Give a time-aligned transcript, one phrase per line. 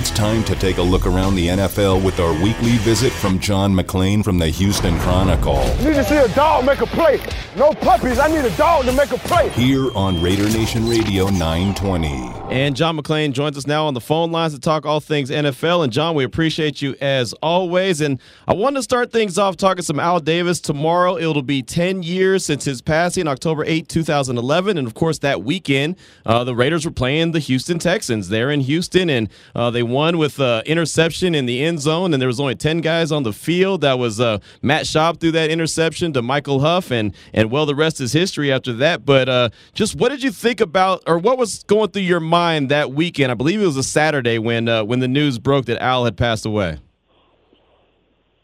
[0.00, 3.74] It's time to take a look around the NFL with our weekly visit from John
[3.74, 5.58] McClain from the Houston Chronicle.
[5.58, 7.20] I need to see a dog make a play.
[7.54, 8.18] No puppies.
[8.18, 9.50] I need a dog to make a play.
[9.50, 12.32] Here on Raider Nation Radio 920.
[12.50, 15.84] And John McClain joins us now on the phone lines to talk all things NFL.
[15.84, 18.00] And John, we appreciate you as always.
[18.00, 20.60] And I want to start things off talking some Al Davis.
[20.60, 24.78] Tomorrow it'll be 10 years since his passing, October 8, 2011.
[24.78, 28.30] And of course, that weekend, uh, the Raiders were playing the Houston Texans.
[28.30, 32.14] They're in Houston, and uh, they won with uh, interception in the end zone.
[32.14, 33.82] And there was only 10 guys on the field.
[33.82, 36.90] That was uh, Matt Schaub threw that interception to Michael Huff.
[36.90, 39.04] And, and well, the rest is history after that.
[39.04, 42.70] But uh, just what did you think about, or what was going through your mind?
[42.70, 43.30] that weekend.
[43.30, 46.16] I believe it was a Saturday when uh, when the news broke that Al had
[46.16, 46.78] passed away.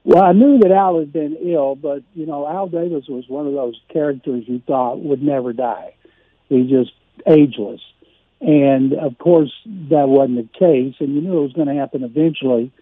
[0.04, 3.46] Well, I knew that Al had been ill, but you know, Al Davis was one
[3.46, 5.94] of those characters you thought would never die.
[6.48, 6.92] He's just
[7.26, 7.80] ageless,
[8.40, 10.94] and of course that wasn't the case.
[11.00, 12.72] And you knew it was going to happen eventually.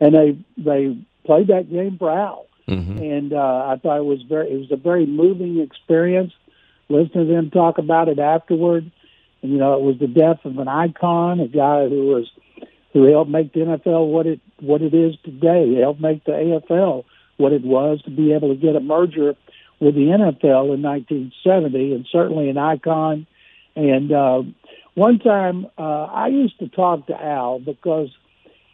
[0.00, 2.98] And they they played that game for Al, mm-hmm.
[2.98, 6.32] and uh, I thought it was very it was a very moving experience.
[6.88, 8.92] Listening to them talk about it afterward,
[9.42, 12.30] and, you know, it was the death of an icon, a guy who was
[12.92, 15.68] who helped make the NFL what it what it is today.
[15.68, 17.04] He helped make the AFL
[17.36, 19.34] what it was to be able to get a merger
[19.80, 23.26] with the NFL in 1970, and certainly an icon.
[23.74, 24.42] And uh,
[24.96, 28.08] one time, uh, I used to talk to Al because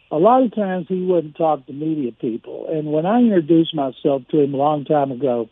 [0.09, 2.67] a lot of times he wouldn't talk to media people.
[2.71, 5.49] And when I introduced myself to him a long time ago,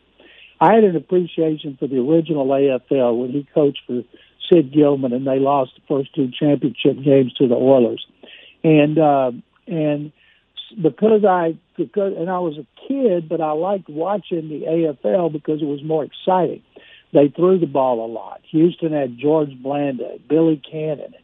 [0.60, 4.02] I had an appreciation for the original AFL when he coached for
[4.50, 8.06] Sid Gilman, and they lost the first two championship games to the Oilers.
[8.64, 9.32] And uh,
[9.66, 10.10] and
[10.80, 15.60] because I because and I was a kid, but I liked watching the AFL because
[15.60, 16.62] it was more exciting.
[17.12, 18.40] They threw the ball a lot.
[18.50, 21.14] Houston had George Blanda, Billy Cannon,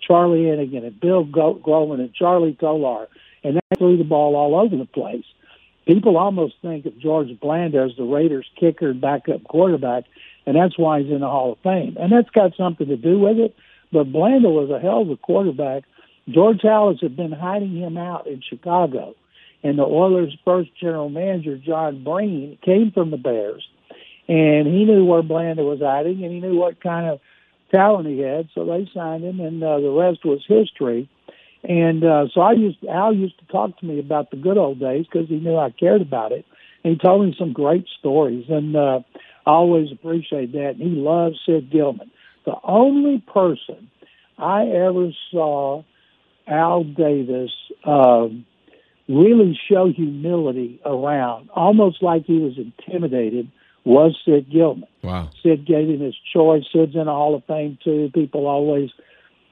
[0.00, 3.08] Charlie Hennigan, and Bill Groman, and Charlie Tolar,
[3.42, 5.24] and they threw the ball all over the place.
[5.86, 10.04] People almost think of George Blanda as the Raiders' kicker and backup quarterback,
[10.44, 11.96] and that's why he's in the Hall of Fame.
[11.98, 13.54] And that's got something to do with it.
[13.90, 15.84] But Blanda was a hell of a quarterback.
[16.28, 19.14] George Halas had been hiding him out in Chicago,
[19.62, 23.66] and the Oilers' first general manager, John Breen, came from the Bears,
[24.28, 27.20] and he knew where Blanda was hiding, and he knew what kind of
[27.70, 31.08] talent he had, so they signed him, and uh, the rest was history.
[31.64, 34.78] And uh, so I used Al used to talk to me about the good old
[34.78, 36.44] days because he knew I cared about it,
[36.84, 38.44] and he told me some great stories.
[38.48, 39.00] And uh,
[39.46, 40.76] I always appreciate that.
[40.78, 42.10] And he loves Sid Gilman.
[42.46, 43.90] The only person
[44.38, 45.82] I ever saw
[46.46, 47.50] Al Davis
[47.84, 48.46] um,
[49.08, 53.50] really show humility around, almost like he was intimidated,
[53.88, 54.86] was Sid Gilman.
[55.02, 55.30] Wow.
[55.42, 56.62] Sid gave him his choice.
[56.70, 58.10] Sid's in the Hall of Fame too.
[58.12, 58.90] People always,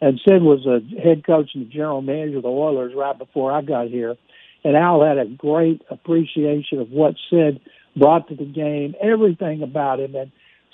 [0.03, 3.63] and Sid was a head coach and general manager of the Oilers right before I
[3.63, 4.15] got here.
[4.63, 7.61] And Al had a great appreciation of what Sid
[7.97, 10.15] brought to the game, everything about him.
[10.15, 10.31] And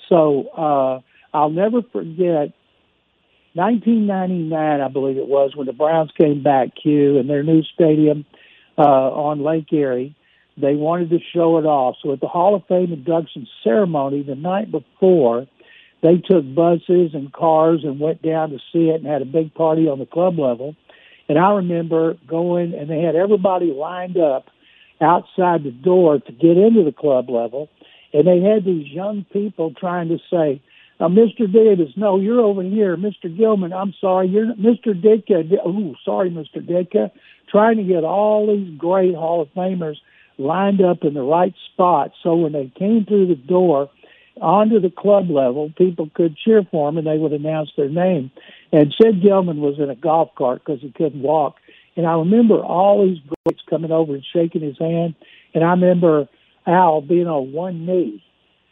[0.09, 0.99] so uh,
[1.33, 2.51] I'll never forget
[3.53, 8.25] 1999, I believe it was, when the Browns came back, Q, in their new stadium
[8.77, 10.15] uh, on Lake Erie.
[10.55, 11.95] They wanted to show it off.
[12.03, 15.47] So at the Hall of Fame induction ceremony the night before,
[16.01, 19.53] they took buses and cars and went down to see it and had a big
[19.53, 20.75] party on the club level.
[21.29, 24.47] And I remember going, and they had everybody lined up
[25.01, 27.69] outside the door to get into the club level,
[28.13, 30.61] and they had these young people trying to say,
[30.99, 31.51] Mr.
[31.51, 32.95] Davis, no, you're over here.
[32.95, 33.35] Mr.
[33.35, 34.93] Gilman, I'm sorry, you're Mr.
[34.93, 35.43] Ditka.
[35.65, 36.65] Oh, sorry, Mr.
[36.65, 37.11] Ditka.
[37.49, 39.97] Trying to get all these great Hall of Famers
[40.37, 43.89] lined up in the right spot so when they came through the door
[44.41, 48.31] onto the club level, people could cheer for them and they would announce their name.
[48.71, 51.55] And Sid Gilman was in a golf cart because he couldn't walk.
[51.95, 55.15] And I remember all these greats coming over and shaking his hand.
[55.53, 56.27] And I remember
[56.65, 58.23] Al being on one knee,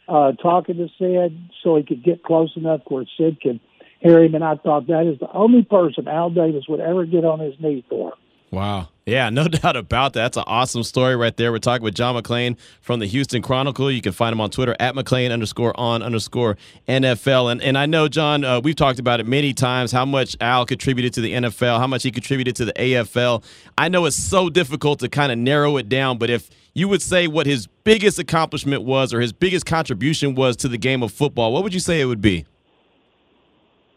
[0.08, 3.60] uh, talking to Sid so he could get close enough where Sid could
[4.00, 4.34] hear him.
[4.34, 7.54] And I thought that is the only person Al Davis would ever get on his
[7.60, 8.14] knee for.
[8.50, 8.90] Wow.
[9.06, 10.22] Yeah, no doubt about that.
[10.22, 11.52] That's an awesome story right there.
[11.52, 13.92] We're talking with John McClain from the Houston Chronicle.
[13.92, 16.58] You can find him on Twitter at McClain underscore on underscore
[16.88, 17.52] NFL.
[17.52, 20.66] And and I know, John, uh, we've talked about it many times how much Al
[20.66, 23.44] contributed to the NFL, how much he contributed to the AFL.
[23.78, 27.02] I know it's so difficult to kind of narrow it down, but if you would
[27.02, 31.12] say what his biggest accomplishment was or his biggest contribution was to the game of
[31.12, 32.46] football, what would you say it would be?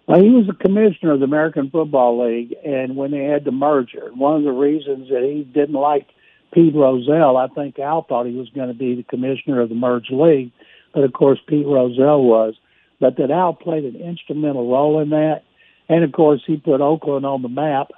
[0.06, 3.52] Well, he was the commissioner of the American Football League, and when they had the
[3.52, 6.06] merger, one of the reasons that he didn't like
[6.52, 9.74] Pete Rozelle, I think Al thought he was going to be the commissioner of the
[9.74, 10.52] merged league,
[10.92, 12.54] but of course Pete Rozelle was.
[13.00, 15.42] But that Al played an instrumental role in that,
[15.88, 17.88] and of course he put Oakland on the map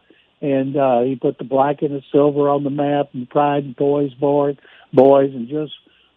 [0.41, 3.77] and uh, he put the black and the silver on the map, and pride and
[3.77, 4.59] poise board,
[4.93, 5.73] boys, and just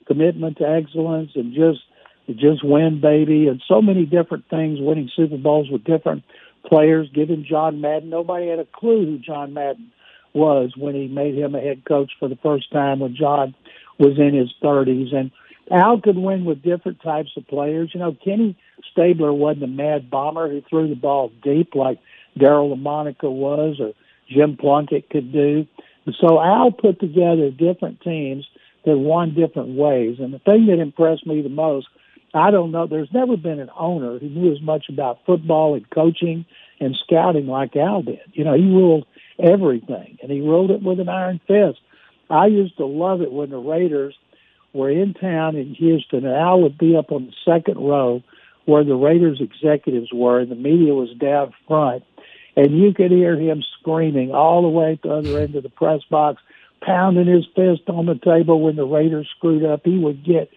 [0.07, 1.79] commitment to excellence, and just
[2.33, 4.79] just win, baby, and so many different things.
[4.79, 6.23] Winning Super Bowls with different
[6.65, 8.09] players, giving John Madden.
[8.09, 9.91] Nobody had a clue who John Madden
[10.33, 13.55] was when he made him a head coach for the first time when John
[13.97, 15.13] was in his 30s.
[15.13, 15.31] And
[15.71, 17.91] Al could win with different types of players.
[17.93, 18.55] You know, Kenny
[18.91, 21.99] Stabler wasn't a mad bomber who threw the ball deep like
[22.37, 23.93] Daryle Lamonica was or
[24.29, 25.65] Jim Plunkett could do.
[26.05, 28.47] And so Al put together different teams
[28.85, 30.17] that won different ways.
[30.19, 31.87] And the thing that impressed me the most,
[32.33, 35.89] I don't know, there's never been an owner who knew as much about football and
[35.89, 36.45] coaching
[36.79, 38.19] and scouting like Al did.
[38.33, 39.05] You know, he ruled
[39.39, 41.79] everything and he ruled it with an iron fist.
[42.29, 44.15] I used to love it when the Raiders–
[44.73, 48.21] were in town in Houston, and Al would be up on the second row
[48.65, 52.03] where the Raiders executives were, and the media was down front,
[52.55, 55.69] and you could hear him screaming all the way at the other end of the
[55.69, 56.41] press box,
[56.81, 59.81] pounding his fist on the table when the Raiders screwed up.
[59.83, 60.49] He would get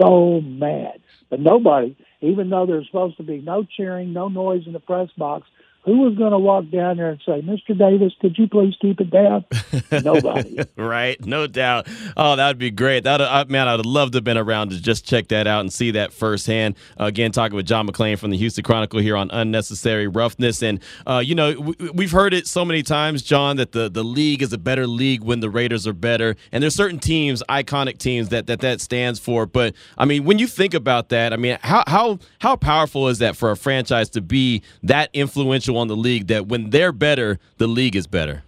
[0.00, 1.00] so mad.
[1.30, 5.08] But nobody, even though there's supposed to be no cheering, no noise in the press
[5.16, 5.48] box,
[5.84, 7.76] who was going to walk down there and say, Mr.
[7.76, 9.44] Davis, could you please keep it down?
[10.02, 10.58] Nobody.
[10.76, 11.86] right, no doubt.
[12.16, 13.04] Oh, that would be great.
[13.04, 15.72] That uh, man, I'd love to have been around to just check that out and
[15.72, 16.76] see that firsthand.
[16.98, 20.80] Uh, again, talking with John McClain from the Houston Chronicle here on unnecessary roughness, and
[21.06, 24.40] uh, you know we, have heard it so many times, John, that the the league
[24.40, 28.30] is a better league when the Raiders are better, and there's certain teams, iconic teams
[28.30, 29.44] that that that stands for.
[29.44, 33.18] But I mean, when you think about that, I mean, how how how powerful is
[33.18, 35.73] that for a franchise to be that influential?
[35.76, 38.42] On the league that when they're better, the league is better.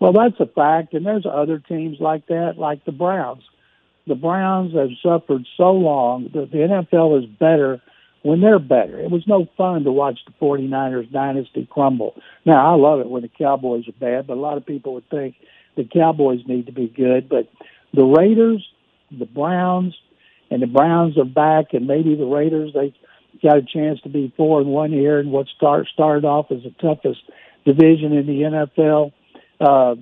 [0.00, 3.42] Well, that's a fact, and there's other teams like that, like the Browns.
[4.06, 7.82] The Browns have suffered so long that the NFL is better
[8.22, 8.98] when they're better.
[8.98, 12.14] It was no fun to watch the 49ers dynasty crumble.
[12.44, 15.08] Now, I love it when the Cowboys are bad, but a lot of people would
[15.10, 15.34] think
[15.76, 17.28] the Cowboys need to be good.
[17.28, 17.48] But
[17.92, 18.66] the Raiders,
[19.10, 19.94] the Browns,
[20.50, 22.94] and the Browns are back, and maybe the Raiders, they
[23.42, 26.62] got a chance to be four and one here in what start started off as
[26.62, 27.20] the toughest
[27.64, 29.12] division in the NFL.
[29.60, 29.96] Uh,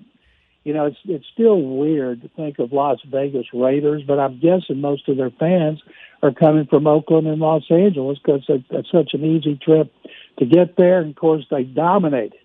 [0.65, 4.81] you know, it's it's still weird to think of Las Vegas Raiders, but I'm guessing
[4.81, 5.81] most of their fans
[6.23, 9.93] are coming from Oakland and Los Angeles because it's such an easy trip
[10.39, 11.01] to get there.
[11.01, 12.39] And of course, they dominated,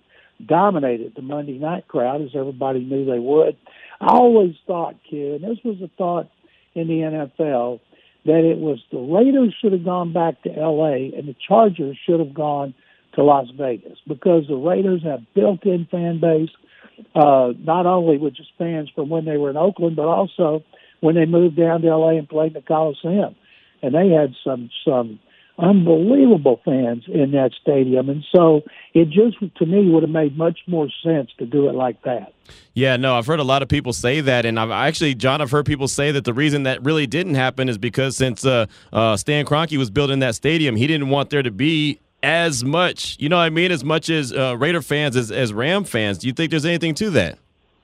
[0.46, 3.58] dominated the Monday night crowd as everybody knew they would.
[4.00, 6.30] I always thought, kid, and this was a thought
[6.76, 7.80] in the NFL
[8.26, 11.12] that it was the Raiders should have gone back to L.A.
[11.18, 12.74] and the Chargers should have gone
[13.14, 16.50] to Las Vegas because the Raiders have built-in fan base,
[17.16, 20.64] uh, not only with just fans from when they were in Oakland, but also
[21.00, 22.18] when they moved down to L.A.
[22.18, 23.36] and played in the Coliseum,
[23.82, 25.20] and they had some some
[25.62, 28.10] unbelievable fans in that stadium.
[28.10, 28.64] And so
[28.94, 32.34] it just, to me, would have made much more sense to do it like that.
[32.74, 35.52] Yeah, no, I've heard a lot of people say that, and I've actually, John, I've
[35.52, 39.16] heard people say that the reason that really didn't happen is because since uh, uh,
[39.16, 43.30] Stan Kroenke was building that stadium, he didn't want there to be as much, you
[43.30, 46.18] know what I mean, as much as uh, Raider fans as, as Ram fans.
[46.18, 47.38] Do you think there's anything to that?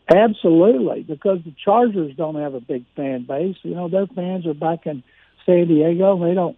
[0.10, 3.58] Absolutely, because the Chargers don't have a big fan base.
[3.62, 5.04] You know, their fans are back in–
[5.48, 6.24] San Diego.
[6.24, 6.56] They don't.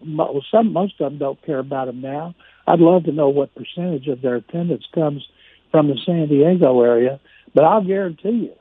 [0.52, 2.36] Some most of them don't care about them now.
[2.68, 5.26] I'd love to know what percentage of their attendance comes
[5.72, 7.20] from the San Diego area,
[7.54, 8.54] but I'll guarantee you,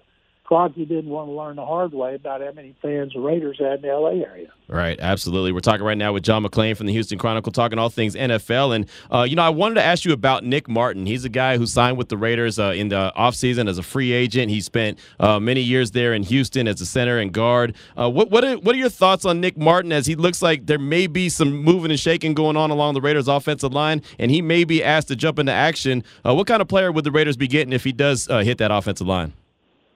[0.48, 3.76] Kroenke didn't want to learn the hard way about how many fans the Raiders had
[3.76, 4.48] in the LA area.
[4.66, 5.52] Right, absolutely.
[5.52, 8.74] We're talking right now with John McClain from the Houston Chronicle, talking all things NFL.
[8.74, 11.06] And, uh, you know, I wanted to ask you about Nick Martin.
[11.06, 14.12] He's a guy who signed with the Raiders uh, in the offseason as a free
[14.12, 14.50] agent.
[14.50, 17.74] He spent uh, many years there in Houston as a center and guard.
[17.98, 20.66] Uh, what, what, are, what are your thoughts on Nick Martin as he looks like
[20.66, 24.30] there may be some moving and shaking going on along the Raiders' offensive line, and
[24.30, 26.04] he may be asked to jump into action?
[26.24, 28.56] Uh, what kind of player would the Raiders be getting if he does uh, hit
[28.58, 29.34] that offensive line?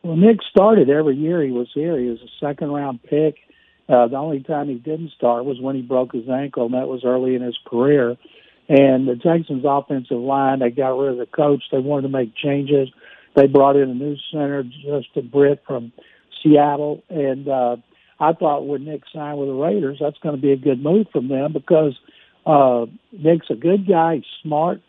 [0.02, 1.98] Well, Nick started every year he was here.
[1.98, 3.36] He was a second round pick.
[3.88, 6.88] Uh, the only time he didn't start was when he broke his ankle, and that
[6.88, 8.16] was early in his career.
[8.68, 11.62] And the Texans' offensive line, they got rid of the coach.
[11.70, 12.88] They wanted to make changes.
[13.36, 15.92] They brought in a new center, Justin Britt from
[16.42, 17.02] Seattle.
[17.08, 17.76] And uh,
[18.18, 21.06] I thought when Nick signed with the Raiders, that's going to be a good move
[21.12, 21.98] from them because
[22.46, 24.16] uh, Nick's a good guy.
[24.16, 24.80] He's smart.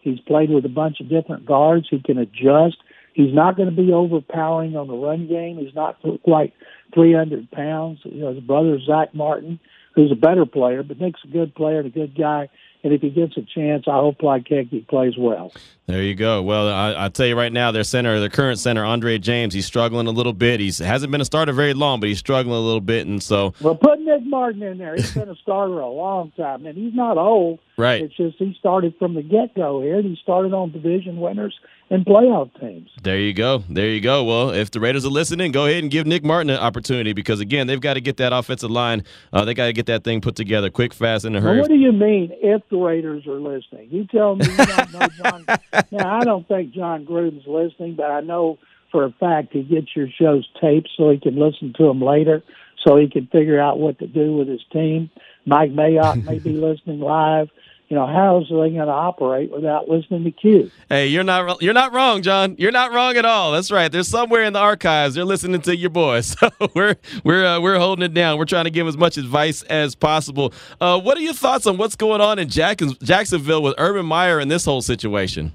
[0.00, 1.86] He's played with a bunch of different guards.
[1.90, 2.76] He can adjust.
[3.14, 5.58] He's not going to be overpowering on the run game.
[5.58, 6.54] He's not quite
[6.94, 8.00] 300 pounds.
[8.04, 9.60] You know, his brother Zach Martin,
[9.94, 12.48] who's a better player, but Nick's a good player and a good guy.
[12.84, 15.52] And if he gets a chance, I hope he plays well.
[15.86, 16.42] There you go.
[16.42, 19.66] Well, I, will tell you right now, their center, their current center, Andre James, he's
[19.66, 20.58] struggling a little bit.
[20.58, 23.54] He hasn't been a starter very long, but he's struggling a little bit, and so.
[23.60, 24.96] Well, putting Nick Martin in there.
[24.96, 27.60] He's been a starter a long time, and he's not old.
[27.76, 28.02] Right.
[28.02, 31.54] It's just he started from the get go here, and he started on division winners
[31.92, 32.88] and playoff teams.
[33.02, 33.62] There you go.
[33.68, 34.24] There you go.
[34.24, 37.38] Well, if the Raiders are listening, go ahead and give Nick Martin an opportunity because
[37.40, 39.04] again, they've got to get that offensive line.
[39.32, 41.52] Uh, they got to get that thing put together quick, fast, and in a Well,
[41.54, 41.60] hurry.
[41.60, 43.88] what do you mean if the Raiders are listening?
[43.90, 45.44] You tell me you don't know John.
[45.92, 48.58] now, I don't think Jon Gruden's listening, but I know
[48.90, 52.42] for a fact he gets your shows taped so he can listen to them later,
[52.84, 55.10] so he can figure out what to do with his team.
[55.46, 57.48] Mike Mayock may be listening live.
[57.92, 60.70] You know, how is they going to operate without listening to Q?
[60.88, 62.56] Hey, you're not you're not wrong, John.
[62.58, 63.52] You're not wrong at all.
[63.52, 63.92] That's right.
[63.92, 66.34] There's somewhere in the archives they're listening to your boys.
[66.42, 68.38] So we're we're uh, we're holding it down.
[68.38, 70.54] We're trying to give as much advice as possible.
[70.80, 74.38] Uh, what are your thoughts on what's going on in Jack- Jacksonville with Urban Meyer
[74.38, 75.52] and this whole situation?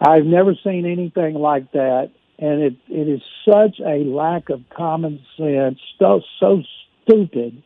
[0.00, 5.20] I've never seen anything like that, and it it is such a lack of common
[5.36, 6.62] sense, so so
[7.04, 7.62] stupid.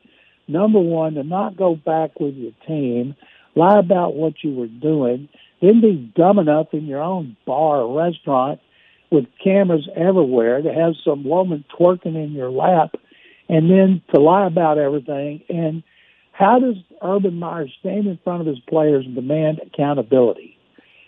[0.51, 3.15] Number one, to not go back with your team,
[3.55, 5.29] lie about what you were doing,
[5.63, 8.61] then be dumb enough in your own bar or restaurant
[9.11, 12.95] with cameras everywhere to have some woman twerking in your lap,
[13.49, 15.43] and then to lie about everything.
[15.49, 15.83] And
[16.33, 20.57] how does Urban Meyer stand in front of his players and demand accountability?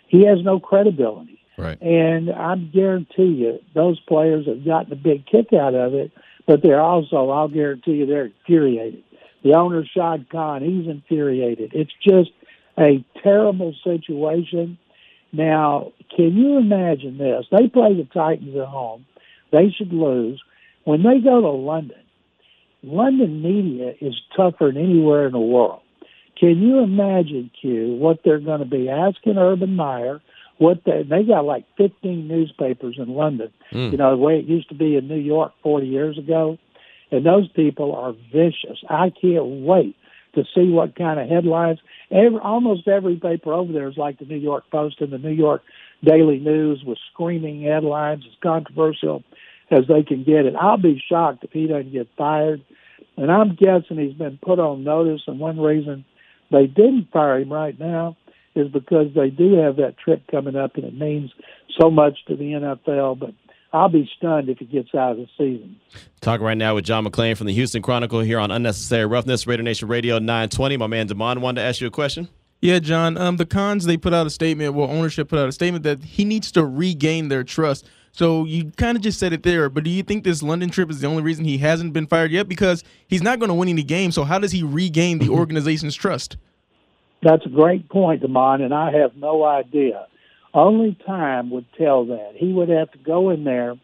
[0.08, 1.40] He has no credibility.
[1.56, 1.80] Right.
[1.80, 6.10] And I guarantee you, those players have gotten a big kick out of it,
[6.46, 9.04] but they're also, I'll guarantee you, they're infuriated.
[9.42, 11.72] The owner, Shad Khan, he's infuriated.
[11.74, 12.30] It's just
[12.78, 14.78] a terrible situation.
[15.32, 17.46] Now, can you imagine this?
[17.50, 19.06] They play the Titans at home.
[19.50, 20.40] They should lose.
[20.84, 21.98] When they go to London,
[22.82, 25.80] London media is tougher than anywhere in the world.
[26.38, 30.20] Can you imagine, Q, what they're going to be asking Urban Meyer?
[30.58, 33.52] What they they got like 15 newspapers in London.
[33.72, 33.92] Mm.
[33.92, 36.58] You know the way it used to be in New York 40 years ago,
[37.12, 38.82] and those people are vicious.
[38.88, 39.94] I can't wait
[40.34, 41.78] to see what kind of headlines.
[42.10, 45.32] Every, almost every paper over there is like the New York Post and the New
[45.32, 45.62] York
[46.02, 49.22] Daily News with screaming headlines as controversial
[49.70, 50.54] as they can get it.
[50.58, 52.62] I'll be shocked if he doesn't get fired.
[53.16, 55.22] And I'm guessing he's been put on notice.
[55.26, 56.04] And one reason
[56.50, 58.16] they didn't fire him right now
[58.54, 61.30] is because they do have that trip coming up, and it means
[61.80, 63.18] so much to the NFL.
[63.18, 63.30] But
[63.72, 65.76] I'll be stunned if he gets out of the season.
[66.20, 69.62] Talking right now with John McClain from the Houston Chronicle here on Unnecessary Roughness, Raider
[69.62, 70.76] Nation Radio 920.
[70.76, 72.28] My man Damon wanted to ask you a question.
[72.60, 73.16] Yeah, John.
[73.16, 74.74] Um, the Khans they put out a statement.
[74.74, 77.88] Well, ownership put out a statement that he needs to regain their trust.
[78.12, 80.90] So you kind of just said it there, but do you think this London trip
[80.90, 82.46] is the only reason he hasn't been fired yet?
[82.46, 84.14] Because he's not going to win any games.
[84.14, 86.36] So how does he regain the organization's trust?
[87.22, 90.06] That's a great point, Damon, and I have no idea.
[90.54, 92.32] Only time would tell that.
[92.36, 93.74] He would have to go in there,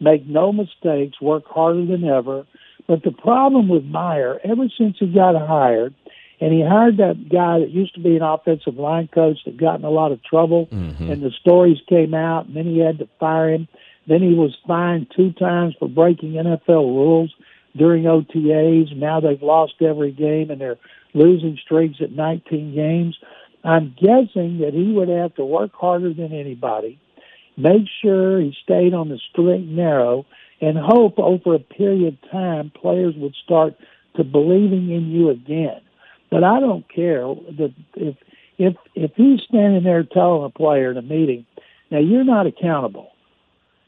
[0.00, 2.46] make no mistakes, work harder than ever.
[2.86, 5.94] But the problem with Meyer, ever since he got hired,
[6.40, 9.78] and he hired that guy that used to be an offensive line coach that got
[9.78, 11.10] in a lot of trouble, mm-hmm.
[11.10, 13.68] and the stories came out, and then he had to fire him.
[14.06, 17.34] Then he was fined two times for breaking NFL rules
[17.76, 18.94] during OTAs.
[18.96, 20.78] Now they've lost every game, and they're
[21.14, 23.16] losing streaks at 19 games.
[23.64, 27.00] I'm guessing that he would have to work harder than anybody,
[27.56, 30.26] make sure he stayed on the straight and narrow,
[30.60, 33.74] and hope over a period of time players would start
[34.16, 35.80] to believing in you again.
[36.30, 37.22] But I don't care
[37.58, 38.16] that if
[38.58, 41.46] if if he's standing there telling a player in a meeting,
[41.90, 43.10] now you're not accountable.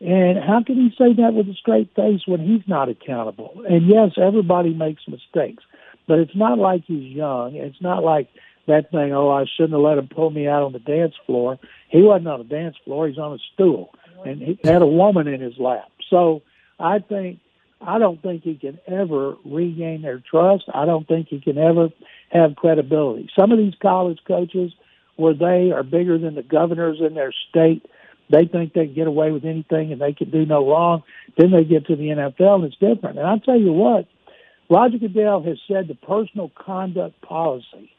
[0.00, 3.64] And how can he say that with a straight face when he's not accountable?
[3.68, 5.64] And yes, everybody makes mistakes,
[6.06, 7.54] but it's not like he's young.
[7.54, 8.28] It's not like
[8.66, 11.58] that thing, oh, I shouldn't have let him pull me out on the dance floor.
[11.88, 13.90] He wasn't on the dance floor, he's on a stool.
[14.24, 15.90] And he had a woman in his lap.
[16.10, 16.42] So
[16.80, 17.38] I think
[17.80, 20.64] I don't think he can ever regain their trust.
[20.72, 21.90] I don't think he can ever
[22.30, 23.28] have credibility.
[23.38, 24.72] Some of these college coaches
[25.16, 27.86] where they are bigger than the governors in their state,
[28.30, 31.02] they think they can get away with anything and they can do no wrong.
[31.36, 33.18] Then they get to the NFL and it's different.
[33.18, 34.06] And I'll tell you what,
[34.68, 37.90] Roger Goodell has said the personal conduct policy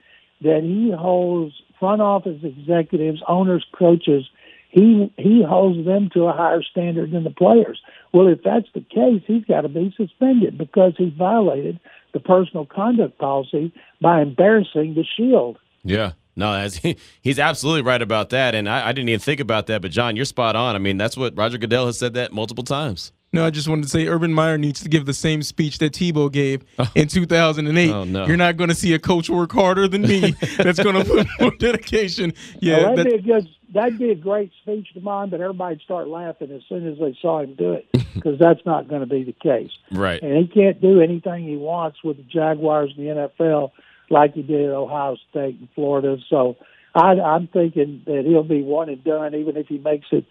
[0.42, 4.26] that he holds front office executives, owners, coaches,
[4.70, 7.82] he he holds them to a higher standard than the players.
[8.14, 11.80] Well, if that's the case, he's got to be suspended because he violated
[12.14, 15.58] the personal conduct policy by embarrassing the Shield.
[15.84, 16.14] Yeah.
[16.36, 16.68] No,
[17.22, 18.54] he's absolutely right about that.
[18.54, 19.82] And I, I didn't even think about that.
[19.82, 20.76] But, John, you're spot on.
[20.76, 23.12] I mean, that's what Roger Goodell has said that multiple times.
[23.34, 25.94] No, I just wanted to say Urban Meyer needs to give the same speech that
[25.94, 26.90] Tebow gave oh.
[26.96, 27.92] in 2008.
[27.92, 28.26] Oh, no.
[28.26, 30.32] You're not going to see a coach work harder than me.
[30.58, 32.34] That's going to put more dedication.
[32.62, 33.50] Yeah, Well, that'd that- be a good.
[33.74, 37.18] That'd be a great speech to mine, but everybody'd start laughing as soon as they
[37.22, 39.72] saw him do it, because that's not going to be the case.
[39.92, 40.24] Right.
[40.24, 43.72] And he can't do anything he wants with the Jaguars and the NFL
[44.10, 46.16] like he did at Ohio State and Florida.
[46.30, 46.56] So
[46.96, 50.26] I, I'm thinking that he'll be one and done, even if he makes it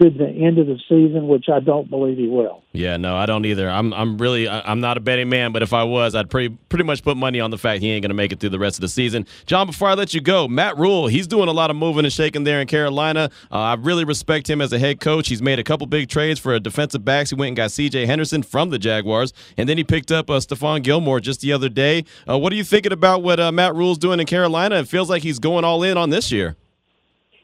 [0.00, 2.62] to the end of the season, which I don't believe he will.
[2.72, 3.68] Yeah, no, I don't either.
[3.68, 6.84] I'm I'm really I'm not a betting man, but if I was, I'd pretty pretty
[6.84, 8.78] much put money on the fact he ain't going to make it through the rest
[8.78, 9.26] of the season.
[9.44, 12.12] John, before I let you go, Matt Rhule, he's doing a lot of moving and
[12.12, 13.30] shaking there in Carolina.
[13.50, 15.28] Uh, I really respect him as a head coach.
[15.28, 17.30] He's made a couple big trades for defensive backs.
[17.30, 18.06] He went and got C.J.
[18.06, 21.68] Henderson from the Jaguars, and then he picked up uh, Stephon Gilmore just the other
[21.68, 22.04] day.
[22.28, 24.76] Uh, what are you thinking about what uh, Matt Rhule's doing in Carolina?
[24.76, 26.56] It feels like he's going all in on this year.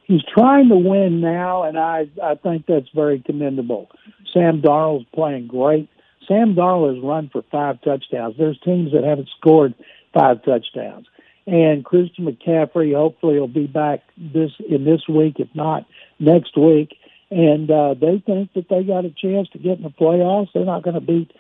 [0.08, 3.88] He's trying to win now, and I I think that's very commendable.
[4.32, 5.88] Sam Darnold's playing great.
[6.26, 8.34] Sam Darnold has run for five touchdowns.
[8.36, 9.74] There's teams that haven't scored
[10.12, 11.06] five touchdowns,
[11.46, 15.86] and Christian McCaffrey hopefully will be back this in this week, if not
[16.18, 16.96] next week.
[17.30, 20.48] And uh, they think that they got a chance to get in the playoffs.
[20.54, 21.30] They're not going to beat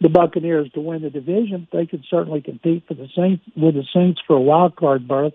[0.00, 1.68] the Buccaneers to win the division.
[1.72, 5.34] They could certainly compete for the Saints with the Saints for a wild card berth.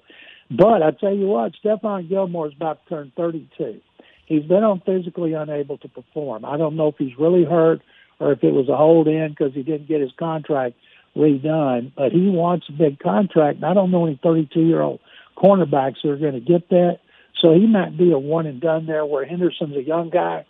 [0.55, 3.81] But I tell you what, Stephon Gilmore is about to turn 32.
[4.27, 6.45] He's been on physically unable to perform.
[6.45, 7.81] I don't know if he's really hurt
[8.19, 10.75] or if it was a hold in because he didn't get his contract
[11.15, 11.91] redone.
[11.95, 14.99] But he wants a big contract, and I don't know any 32 year old
[15.37, 16.99] cornerbacks who are going to get that.
[17.41, 19.05] So he might be a one and done there.
[19.05, 20.45] Where Henderson's a young guy,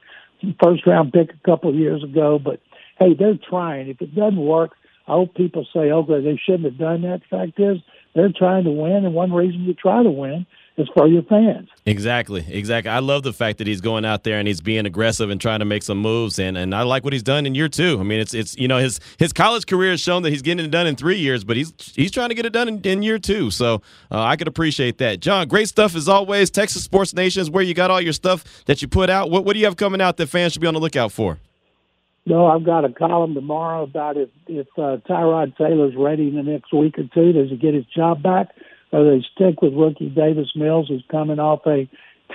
[0.61, 2.39] first round pick a couple of years ago.
[2.43, 2.59] But
[2.99, 3.87] hey, they're trying.
[3.87, 4.71] If it doesn't work,
[5.07, 7.77] I hope people say, oh, "Okay, they shouldn't have done that." The fact is,
[8.15, 10.45] they're trying to win, and one reason you try to win
[10.77, 11.69] is for your fans.
[11.85, 12.89] Exactly, exactly.
[12.89, 15.59] I love the fact that he's going out there and he's being aggressive and trying
[15.59, 17.97] to make some moves, and, and I like what he's done in year two.
[17.99, 20.65] I mean, it's it's you know his his college career has shown that he's getting
[20.65, 23.03] it done in three years, but he's he's trying to get it done in, in
[23.03, 23.51] year two.
[23.51, 25.19] So uh, I could appreciate that.
[25.19, 26.49] John, great stuff as always.
[26.49, 29.29] Texas Sports Nation is where you got all your stuff that you put out.
[29.29, 31.39] What what do you have coming out that fans should be on the lookout for?
[32.25, 36.43] No, I've got a column tomorrow about if if uh, Tyrod Taylor's ready in the
[36.43, 37.33] next week or two.
[37.33, 38.47] Does he get his job back,
[38.91, 41.89] or they stick with rookie Davis Mills, who's coming off a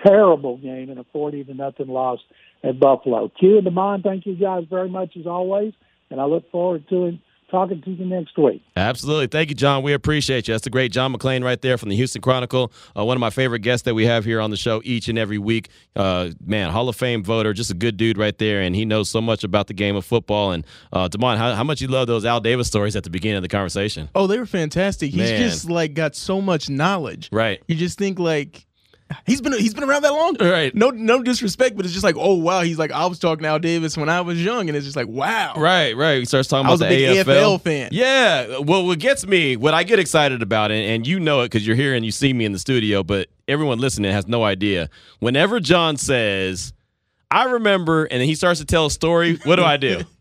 [0.07, 2.19] terrible game and a forty to nothing loss
[2.63, 3.31] at Buffalo?
[3.41, 5.73] Q and Demond, thank you guys very much as always,
[6.11, 7.19] and I look forward to
[7.51, 8.63] talking to you next week.
[8.77, 9.27] Absolutely.
[9.27, 9.83] Thank you, John.
[9.83, 10.55] We appreciate you.
[10.55, 12.73] That's the great John McClain right there from the Houston Chronicle.
[12.97, 15.19] Uh, one of my favorite guests that we have here on the show each and
[15.19, 15.69] every week.
[15.97, 19.11] Uh, man, Hall of Fame voter, just a good dude right there, and he knows
[19.11, 20.53] so much about the game of football.
[20.53, 23.37] And uh, Damon, how, how much you love those Al Davis stories at the beginning
[23.37, 24.09] of the conversation?
[24.15, 25.11] oh, they were fantastic.
[25.11, 25.41] He's Man.
[25.41, 27.29] just like got so much knowledge.
[27.33, 27.63] Right.
[27.67, 28.67] You just think like
[29.27, 30.37] he's been he's been around that long.
[30.41, 30.75] Right.
[30.75, 32.63] No no disrespect, but it's just like oh wow.
[32.63, 34.97] He's like I was talking to Al Davis when I was young, and it's just
[34.97, 35.55] like wow.
[35.57, 36.19] Right, right.
[36.19, 37.25] He starts talking I about the AFL.
[37.25, 37.89] AFL fan.
[37.93, 38.59] Yeah.
[38.59, 41.67] Well, what gets me, what I get excited about, and, and you know it because
[41.67, 44.91] you're here and you see me in the studio, but everyone listening has no idea.
[45.21, 46.73] Whenever John says,
[47.31, 50.03] I remember, and then he starts to tell a story, what do I do?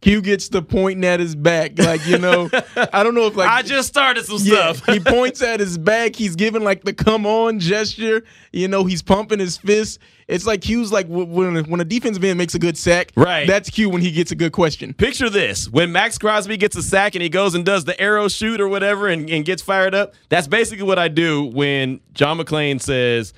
[0.00, 2.48] Q gets the pointing at his back, like you know.
[2.92, 4.86] I don't know if like I just started some Yeah, stuff.
[4.94, 6.16] he points at his back.
[6.16, 8.22] He's giving like the come on gesture.
[8.52, 9.98] You know, he's pumping his fist.
[10.26, 13.12] It's like Q's like when when a defensive end makes a good sack.
[13.14, 13.46] Right.
[13.46, 14.94] That's Q when he gets a good question.
[14.94, 18.28] Picture this when Maxx Crosby gets a sack and he goes and does the arrow
[18.28, 20.14] shoot or whatever and, and gets fired up.
[20.30, 23.34] That's basically what I do when John McClain says,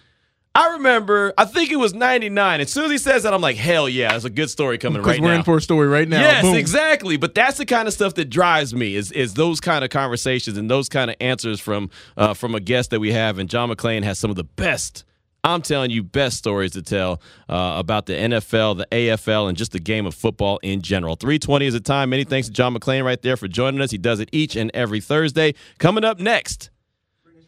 [0.55, 2.61] I remember, I think it was 99.
[2.61, 5.01] As soon as he says that, I'm like, hell yeah, there's a good story coming
[5.01, 5.13] right now.
[5.13, 6.21] Because we're in for a story right now.
[6.21, 6.57] Yes, Boom.
[6.57, 7.17] exactly.
[7.17, 10.59] But that's the kind of stuff that drives me is is those kind of conversations
[10.59, 11.89] and those kind of answers from
[12.19, 13.39] uh, from a guest that we have.
[13.39, 15.05] And John McClain has some of the best.
[15.45, 19.73] I'm telling you, best stories to tell uh, about the NFL, the AFL, and just
[19.73, 21.17] the game of football in general.
[21.17, 22.11] 320 is the time.
[22.11, 23.91] Many thanks to John McClain right there for joining us.
[23.91, 25.55] He does it each and every Thursday.
[25.79, 26.71] Coming up next,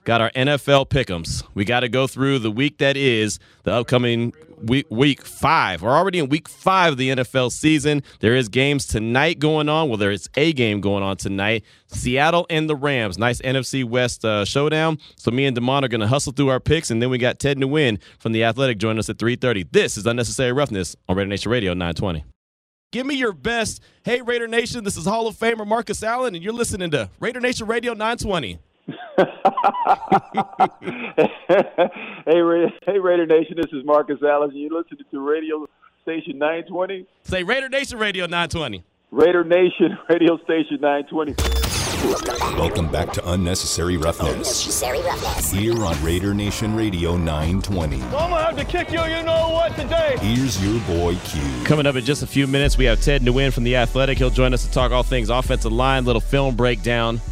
[0.05, 1.43] got our NFL pick'ems.
[1.55, 5.83] We got to go through the week that is the upcoming week, week five.
[5.83, 8.03] We're already in week five of the NFL season.
[8.21, 9.89] There is games tonight going on.
[9.89, 11.65] Well, there is a game going on tonight.
[11.87, 13.19] Seattle and the Rams.
[13.19, 14.99] Nice NFC West uh, showdown.
[15.17, 17.39] So me and Damon are going to hustle through our picks, and then we got
[17.39, 19.69] Ted Nguyen from the Athletic joining us at 3:30.
[19.73, 22.25] This is Unnecessary Roughness on Raider Nation Radio 920.
[22.93, 23.83] Give me your best.
[24.05, 27.41] Hey, Raider Nation, this is Hall of Famer Marcus Allen, and you're listening to Raider
[27.41, 28.61] Nation Radio 920.
[32.27, 33.57] hey, Ra- hey, Raider Nation.
[33.57, 34.55] This is Marcus Allen.
[34.55, 35.67] You listening to Radio
[36.03, 38.83] Station 920, Say Raider Nation Radio 920.
[39.11, 41.35] Raider Nation Radio Station 920.
[42.59, 44.83] Welcome back to Unnecessary Roughness.
[45.51, 48.03] Here on Raider Nation Radio 920.
[48.03, 50.17] I'm gonna have to kick you, you know what, today.
[50.21, 51.41] Here's your boy Q.
[51.65, 54.19] Coming up in just a few minutes, we have Ted Nguyen from The Athletic.
[54.19, 57.23] He'll join us to talk all things offensive line, little film breakdown,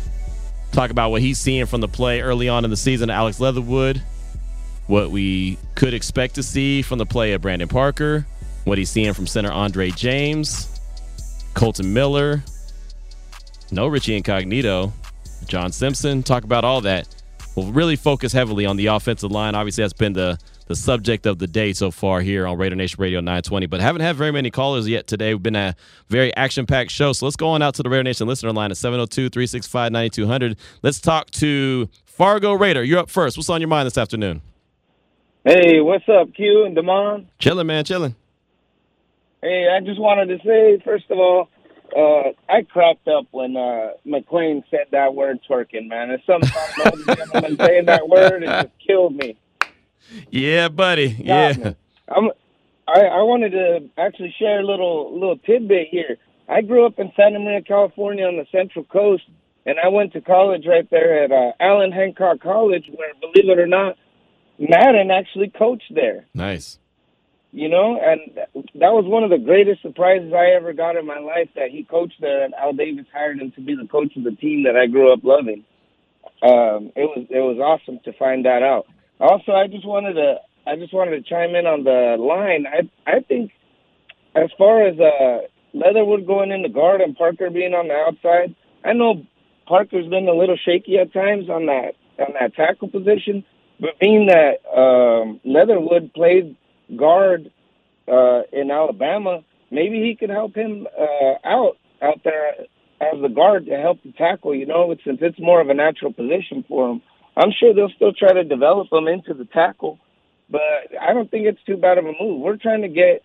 [0.73, 4.03] talk about what he's seeing from the play early on in the season Alex Leatherwood,
[4.87, 8.27] what we could expect to see from the play of Brandon Parker,
[8.65, 10.81] what he's seeing from center Andre James,
[11.55, 12.43] Kolton Miller,
[13.71, 14.93] no Richie Incognito,
[15.47, 16.23] John Simpson.
[16.23, 17.09] Talk about all that.
[17.55, 19.55] We'll really focus heavily on the offensive line.
[19.55, 23.01] Obviously, that's been the the subject of the day so far here on Raider Nation
[23.01, 23.67] Radio 920.
[23.67, 25.35] But haven't had very many callers yet today.
[25.35, 25.75] We've been a
[26.09, 27.13] very action packed show.
[27.13, 30.57] So let's go on out to the Raider Nation listener line at 702 365 9200.
[30.83, 32.83] Let's talk to Fargo Raider.
[32.83, 33.37] You're up first.
[33.37, 34.43] What's on your mind this afternoon?
[35.45, 37.29] Hey, what's up, Q and Damon?
[37.41, 38.15] Chilling, man, chilling.
[39.43, 41.49] Hey, I just wanted to say, first of all,
[41.97, 46.11] uh, I cracked up when uh, McClain said that word twerking, man.
[46.11, 49.37] About the gentleman saying that word, it just killed me.
[50.31, 51.17] Yeah, buddy.
[51.19, 51.75] Yeah.
[52.09, 52.31] I'm,
[52.89, 56.19] I, I wanted to actually share a little little tidbit here.
[56.49, 59.23] I grew up in Santa Maria, California, on the Central Coast,
[59.65, 63.59] and I went to college right there at uh, Allen Hancock College, where, believe it
[63.59, 63.97] or not,
[64.59, 66.27] Madden actually coached there.
[66.35, 66.79] Nice.
[67.53, 71.19] You know, and that was one of the greatest surprises I ever got in my
[71.19, 74.25] life that he coached there, and Al Davis hired him to be the coach of
[74.25, 75.65] the team that I grew up loving.
[76.43, 78.87] Um, it was it was awesome to find that out.
[79.23, 80.35] Also, I just wanted to
[80.67, 82.67] I just wanted to chime in on the line.
[82.67, 83.53] I I think
[84.35, 88.57] as far as uh, Leatherwood going in the guard and Parker being on the outside,
[88.85, 89.25] I know
[89.69, 93.45] Parker's been a little shaky at times on that on that tackle position,
[93.79, 96.57] but being that um, Leatherwood played
[96.97, 97.53] guard
[98.09, 102.55] uh, in Alabama, maybe he could help him uh, out out there
[103.01, 104.53] as the guard to help the tackle.
[104.53, 107.03] You know, since it's more of a natural position for him.
[107.37, 109.99] I'm sure they'll still try to develop him into the tackle,
[110.51, 110.63] but
[111.01, 112.41] I don't think it's too bad of a move.
[112.41, 113.25] We're trying to get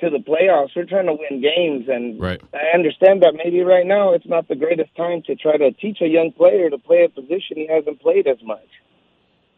[0.00, 0.70] to the playoffs.
[0.74, 2.40] We're trying to win games, and Right.
[2.52, 6.00] I understand that maybe right now it's not the greatest time to try to teach
[6.00, 8.66] a young player to play a position he hasn't played as much.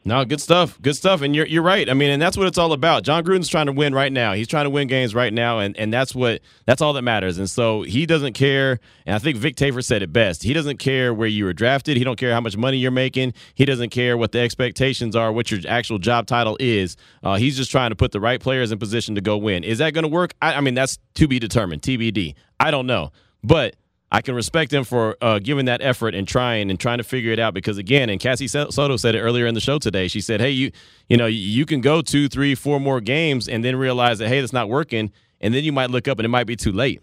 [0.07, 0.81] No, good stuff.
[0.81, 1.21] Good stuff.
[1.23, 1.91] And you're you're right.
[1.91, 3.03] I mean, and that's what it's all about.
[3.03, 4.35] Jon Gruden's trying to win right now.
[4.35, 7.39] He's trying to win games right now, and, and that's what that's all that matters.
[7.39, 8.79] And so he doesn't care.
[9.05, 10.45] And I think Vic Tafur said it best.
[10.45, 11.97] He doesn't care where you were drafted.
[11.97, 13.35] He don't care how much money you're making.
[13.57, 16.97] He doesn't care what the expectations are, what your actual job title is.
[17.25, 19.65] Uh, he's just trying to put the right players in position to go win.
[19.65, 20.35] Is that going to work?
[20.41, 21.83] I, I mean, that's to be determined.
[21.83, 22.35] TBD.
[22.61, 23.11] I don't know,
[23.43, 23.75] but
[24.13, 27.33] I can respect him for uh, giving that effort and trying and trying to figure
[27.33, 30.07] it out because again, and Cassie Soto said it earlier in the show today.
[30.09, 30.71] She said, "Hey, you,
[31.09, 34.41] you know, you can go two, three, four more games and then realize that hey,
[34.41, 37.03] that's not working, and then you might look up and it might be too late."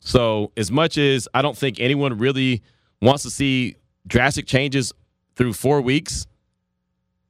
[0.00, 2.62] So, as much as I don't think anyone really
[3.02, 3.76] wants to see
[4.06, 4.94] drastic changes
[5.36, 6.26] through four weeks,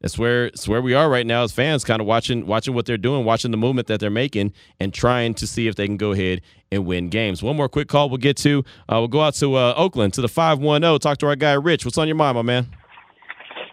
[0.01, 2.87] that's where it's where we are right now as fans, kind of watching watching what
[2.87, 5.97] they're doing, watching the movement that they're making, and trying to see if they can
[5.97, 6.41] go ahead
[6.73, 7.43] and win games.
[7.43, 8.65] One more quick call we'll get to.
[8.89, 10.99] Uh, we'll go out to uh, Oakland to the five one zero.
[10.99, 11.85] Talk to our guy Rich.
[11.85, 12.69] What's on your mind, my man?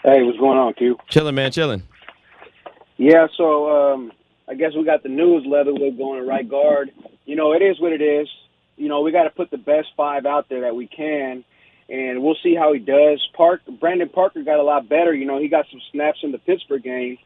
[0.04, 0.98] Hey, what's going on, Q?
[1.10, 1.84] Chilling, man, chilling.
[2.98, 4.12] Yeah, so um,
[4.48, 6.92] I guess we got the news Leatherwood going to right guard.
[7.26, 8.28] You know, it is what it is.
[8.76, 11.44] You know, we got to put the best five out there that we can,
[11.90, 13.26] and we'll see how he does.
[13.36, 15.14] Park Brandon Parker got a lot better.
[15.14, 17.18] You know, he got some snaps in the Pittsburgh game.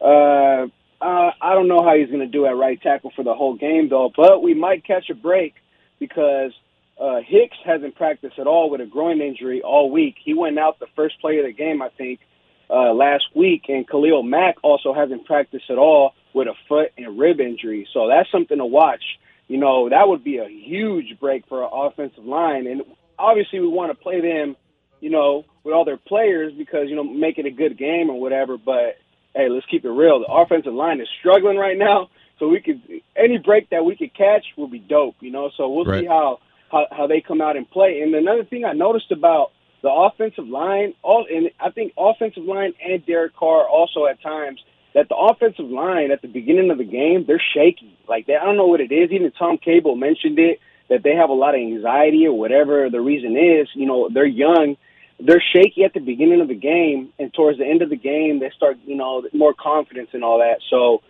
[0.00, 0.66] Uh,
[1.00, 3.54] uh, I don't know how he's going to do at right tackle for the whole
[3.54, 5.54] game though, but we might catch a break
[5.98, 6.52] because
[7.00, 10.16] uh, Hicks hasn't practiced at all with a groin injury all week.
[10.22, 12.20] He went out the first play of the game, I think,
[12.68, 17.18] uh, last week, and Khalil Mack also hasn't practiced at all with a foot and
[17.18, 17.88] rib injury.
[17.92, 19.02] So that's something to watch.
[19.46, 22.82] You know, that would be a huge break for our offensive line, and
[23.18, 24.56] obviously we want to play them,
[25.00, 28.20] you know, with all their players because you know make it a good game or
[28.20, 28.56] whatever.
[28.58, 28.98] But
[29.34, 30.20] hey, let's keep it real.
[30.20, 32.80] The offensive line is struggling right now, so we could
[33.16, 35.16] any break that we could catch will be dope.
[35.20, 36.02] You know, so we'll Right.
[36.02, 38.00] see how, how how they come out and play.
[38.00, 39.52] And another thing I noticed about
[39.82, 44.60] the offensive line, all and I think offensive line and Derek Carr also at times
[44.94, 47.96] that the offensive line at the beginning of the game they're shaky.
[48.08, 49.10] Like they, I don't know what it is.
[49.12, 53.00] Even Tom Cable mentioned it that they have a lot of anxiety or whatever the
[53.00, 53.68] reason is.
[53.74, 54.76] You know, they're young
[55.20, 58.38] they're shaky at the beginning of the game, and towards the end of the game,
[58.38, 60.60] they start, you know, more confidence and all that.
[60.70, 61.02] So,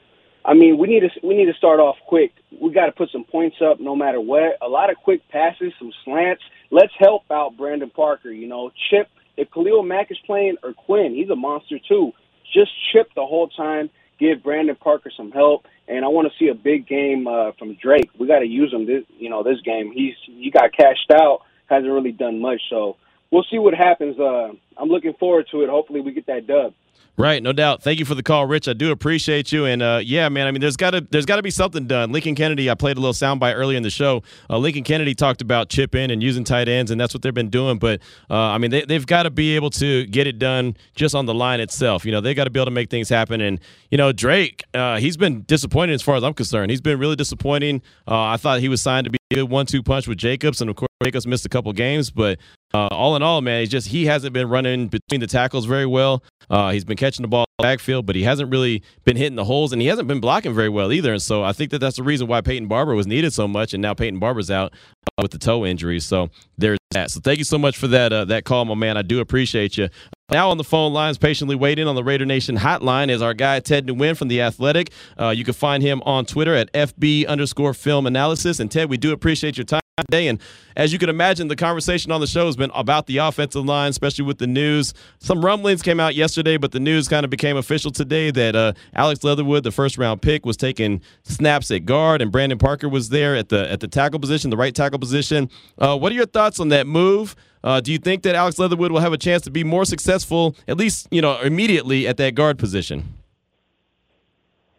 [0.45, 2.33] I mean, we need to we need to start off quick.
[2.59, 4.57] We got to put some points up, no matter what.
[4.63, 6.43] A lot of quick passes, some slants.
[6.71, 8.31] Let's help out Brandon Parker.
[8.31, 9.09] You know, Chip.
[9.37, 12.13] If Khalil Mack is playing or Quinn, he's a monster too.
[12.53, 13.91] Just chip the whole time.
[14.19, 17.75] Give Brandon Parker some help, and I want to see a big game uh, from
[17.75, 18.11] Drake.
[18.19, 19.93] We got to use him this, you know, this game.
[19.93, 22.61] He's he got cashed out, hasn't really done much.
[22.69, 22.97] So
[23.31, 24.19] we'll see what happens.
[24.19, 25.71] Uh, I'm looking forward to it.
[25.71, 26.75] Hopefully, we get that dub.
[27.19, 27.83] Right, no doubt.
[27.83, 28.69] Thank you for the call, Rich.
[28.69, 29.65] I do appreciate you.
[29.65, 32.13] And uh, yeah, man, I mean, there's got to there's got to be something done.
[32.13, 34.23] Lincoln Kennedy, I played a little soundbite earlier in the show.
[34.49, 37.35] Uh, Lincoln Kennedy talked about chip in and using tight ends, and that's what they've
[37.35, 37.81] been doing.
[37.81, 41.17] But uh, I mean, they, they've got to be able to get it done just
[41.17, 42.05] on the line itself.
[42.05, 43.41] You know, they got to be able to make things happen.
[43.41, 43.59] And
[43.91, 46.71] you know, Drake, uh, he's been disappointing as far as I'm concerned.
[46.71, 47.83] He's been really disappointing.
[48.07, 50.71] Uh, I thought he was signed to be a good one-two punch with Jacobs, and
[50.71, 52.39] of course, Jacobs missed a couple games, but
[52.75, 55.87] uh, all in all, man, he's just he hasn't been running between the tackles very
[55.87, 56.23] well.
[56.51, 59.73] Uh, he's been catching the ball backfield, but he hasn't really been hitting the holes,
[59.73, 61.13] and he hasn't been blocking very well either.
[61.13, 63.73] And so I think that that's the reason why Peyton Barber was needed so much,
[63.73, 64.73] and now Peyton Barber's out
[65.07, 66.01] uh, with the toe injury.
[66.01, 67.11] So there's that.
[67.11, 68.97] So thank you so much for that uh, that call, my man.
[68.97, 69.89] I do appreciate you.
[70.31, 73.61] Now on the phone lines, patiently waiting on the Raider Nation hotline is our guy
[73.61, 74.91] Ted Nguyen from the Athletic.
[75.19, 78.61] Uh, you can find him on Twitter at FB underscore Film Analysis.
[78.61, 80.29] And Ted, we do appreciate your time today.
[80.29, 80.41] And
[80.77, 83.91] as you can imagine, the conversation on the show has been about the offensive line,
[83.91, 84.95] especially with the news.
[85.19, 88.73] Some rumblings came out yesterday, but the news kind of became official today that uh,
[88.95, 93.09] Alex Leatherwood, the first round pick, was taking snaps at guard, and Brandon Parker was
[93.09, 95.51] there at the at the tackle position, the right tackle position.
[95.79, 97.35] Uh, what are your thoughts on that move?
[97.65, 100.55] Uh, do you think that Alex Leatherwood will have a chance to be more successful,
[100.69, 103.15] at least you know immediately at that guard position?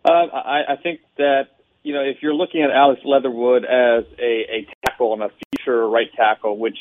[0.05, 1.58] Uh, I, I think that
[1.89, 5.89] you know if you're looking at Alex Leatherwood as a, a tackle and a future
[5.89, 6.77] right tackle, which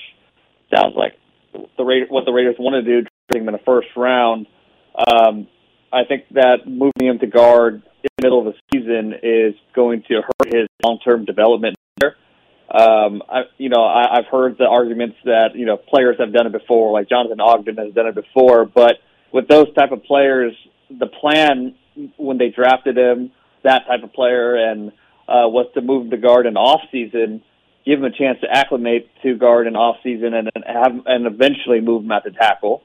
[0.74, 1.14] sounds like
[1.78, 4.46] the Raiders, what the Raiders want to do, trading him in the first round.
[4.94, 5.48] Um,
[5.90, 10.02] I think that moving him to guard in the middle of the season is going
[10.08, 12.16] to hurt his long-term development there.
[12.70, 16.48] Um, I, you know, I, I've heard the arguments that you know players have done
[16.48, 18.66] it before, like Jonathan Ogden has done it before.
[18.66, 18.96] But
[19.32, 20.52] with those type of players,
[20.90, 21.76] the plan
[22.18, 23.32] when they drafted him,
[23.64, 24.90] that type of player, and
[25.28, 27.42] uh, was to move to guard in off season,
[27.84, 31.26] give him a chance to acclimate to guard in off season, and and have and
[31.26, 32.82] eventually move him out to tackle.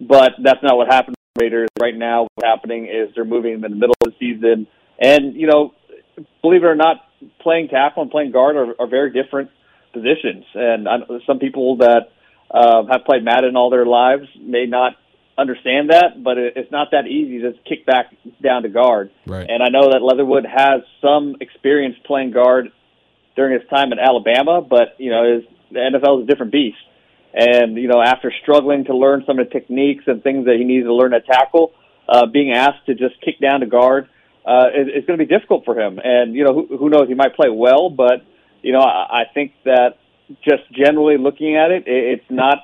[0.00, 1.16] But that's not what happened.
[1.16, 4.16] to Raiders right now, what's happening is they're moving him in the middle of the
[4.18, 4.66] season,
[5.00, 5.74] and you know,
[6.42, 6.96] believe it or not,
[7.40, 9.50] playing tackle and playing guard are, are very different
[9.92, 10.44] positions.
[10.54, 12.12] And I, some people that
[12.50, 14.92] uh, have played Madden all their lives may not
[15.38, 19.10] understand that, but it, it's not that easy to just kick back down to guard.
[19.26, 19.46] Right.
[19.48, 22.72] And I know that Leatherwood has some experience playing guard
[23.36, 26.78] during his time at Alabama, but you know, his, the NFL is a different beast.
[27.34, 30.64] And you know, after struggling to learn some of the techniques and things that he
[30.64, 31.72] needs to learn at tackle,
[32.08, 34.08] uh, being asked to just kick down to guard
[34.46, 36.00] uh, is, is going to be difficult for him.
[36.02, 37.08] And you know, who, who knows?
[37.08, 38.24] He might play well, but
[38.62, 39.98] you know, I, I think that
[40.44, 42.58] just generally looking at it, it it's not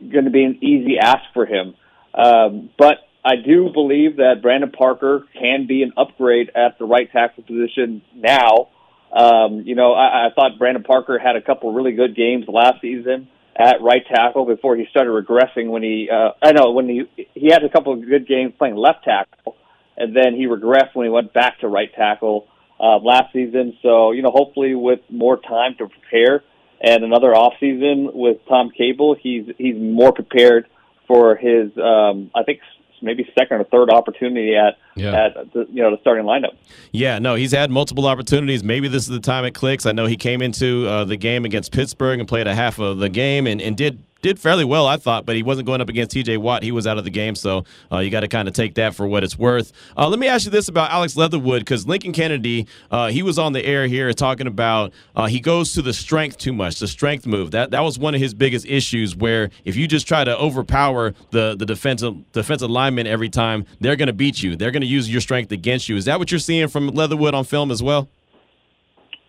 [0.00, 1.74] going to be an easy ask for him.
[2.14, 7.10] Um, but I do believe that Brandon Parker can be an upgrade at the right
[7.10, 8.68] tackle position now.
[9.12, 12.80] Um, you know, I, I thought Brandon Parker had a couple really good games last
[12.80, 17.26] season at right tackle before he started regressing when he uh, I know when he
[17.34, 19.56] he had a couple of good games playing left tackle
[19.96, 22.48] and then he regressed when he went back to right tackle
[22.80, 23.76] uh, last season.
[23.82, 26.42] So you know, hopefully with more time to prepare
[26.80, 30.66] and another off season with Tom Cable, he's he's more prepared
[31.12, 32.60] for his um, I think
[33.02, 35.26] maybe second or third opportunity at Yeah.
[35.26, 36.56] at the, you know the starting lineup.
[36.92, 38.64] Yeah, no, he's had multiple opportunities.
[38.64, 39.84] Maybe this is the time it clicks.
[39.84, 42.98] I know he came into uh, the game against Pittsburgh and played a half of
[42.98, 45.88] the game and, and did did fairly well, I thought, but he wasn't going up
[45.88, 46.38] against T.J.
[46.38, 46.62] Watt.
[46.62, 48.94] He was out of the game, so uh, you got to kind of take that
[48.94, 49.72] for what it's worth.
[49.96, 53.38] Uh, let me ask you this about Alex Leatherwood, because Lincoln Kennedy, uh, he was
[53.38, 56.88] on the air here talking about uh, he goes to the strength too much, the
[56.88, 57.50] strength move.
[57.50, 59.14] That that was one of his biggest issues.
[59.16, 63.96] Where if you just try to overpower the the defensive defensive lineman every time, they're
[63.96, 64.56] going to beat you.
[64.56, 65.96] They're going to use your strength against you.
[65.96, 68.08] Is that what you're seeing from Leatherwood on film as well?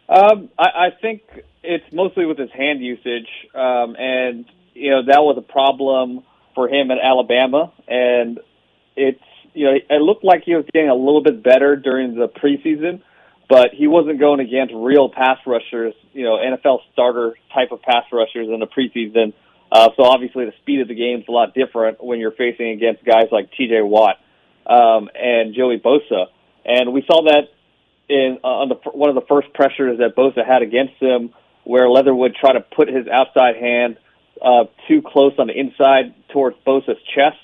[0.08, 1.22] Um, I, I think
[1.64, 6.24] it's mostly with his hand usage, um, and you know that was a problem
[6.56, 8.40] for him at Alabama, and
[8.96, 12.28] it's you know it looked like he was getting a little bit better during the
[12.28, 13.02] preseason,
[13.50, 18.06] but he wasn't going against real pass rushers, you know NFL starter type of pass
[18.12, 19.34] rushers in the preseason.
[19.72, 22.70] Uh, so obviously the speed of the game is a lot different when you're facing
[22.70, 23.82] against guys like T.J.
[23.82, 24.18] Watt
[24.68, 26.28] um, and Joey Bosa,
[26.64, 27.50] and we saw that
[28.10, 31.34] in uh, on the one of the first pressures that Bosa had against him,
[31.64, 33.98] where Leatherwood tried to put his outside hand
[34.42, 37.38] uh, too close on the inside towards Bosa's chest.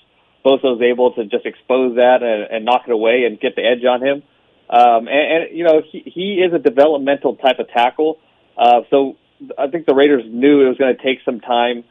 [0.46, 3.64] Bosa was able to just expose that and, and knock it away and get the
[3.64, 4.24] edge on him.
[4.70, 8.20] Um, and, and you know he he is a developmental type of tackle,
[8.58, 9.18] uh, so
[9.58, 11.84] I think the Raiders knew it was going to take some time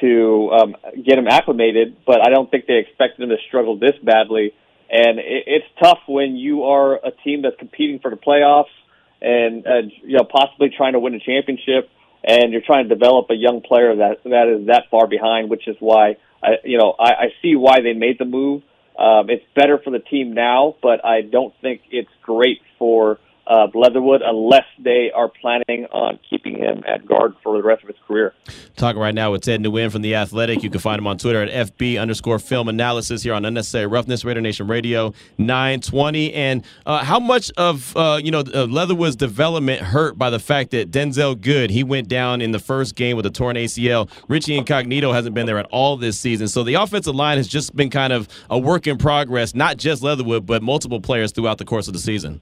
[0.00, 3.94] to um, get him acclimated, but I don't think they expected him to struggle this
[4.02, 4.52] badly.
[4.90, 8.74] And it, it's tough when you are a team that's competing for the playoffs
[9.22, 11.88] and uh, you know possibly trying to win a championship,
[12.26, 15.68] and you're trying to develop a young player that that is that far behind, which
[15.68, 18.62] is why I, you know, I, I see why they made the move.
[18.98, 23.68] Um, it's better for the team now, but I don't think it's great for uh,
[23.74, 27.96] Leatherwood unless they are planning on keeping him at guard for the rest of his
[28.06, 28.34] career.
[28.76, 30.62] Talking right now with Ted Nguyen from The Athletic.
[30.62, 34.24] You can find him on Twitter at FB underscore film analysis here on Unnecessary Roughness,
[34.24, 36.32] Raider Nation Radio 920.
[36.32, 40.70] And uh, how much of, uh, you know, uh, Leatherwood's development hurt by the fact
[40.70, 44.08] that Denzelle Good, he went down in the first game with a torn ACL.
[44.28, 46.48] Richie Incognito hasn't been there at all this season.
[46.48, 50.02] So the offensive line has just been kind of a work in progress, not just
[50.02, 52.40] Leatherwood, but multiple players throughout the course of the season.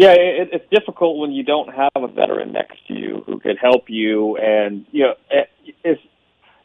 [0.00, 3.58] Yeah, it, it's difficult when you don't have a veteran next to you who could
[3.60, 5.14] help you, and you know,
[5.84, 6.00] it's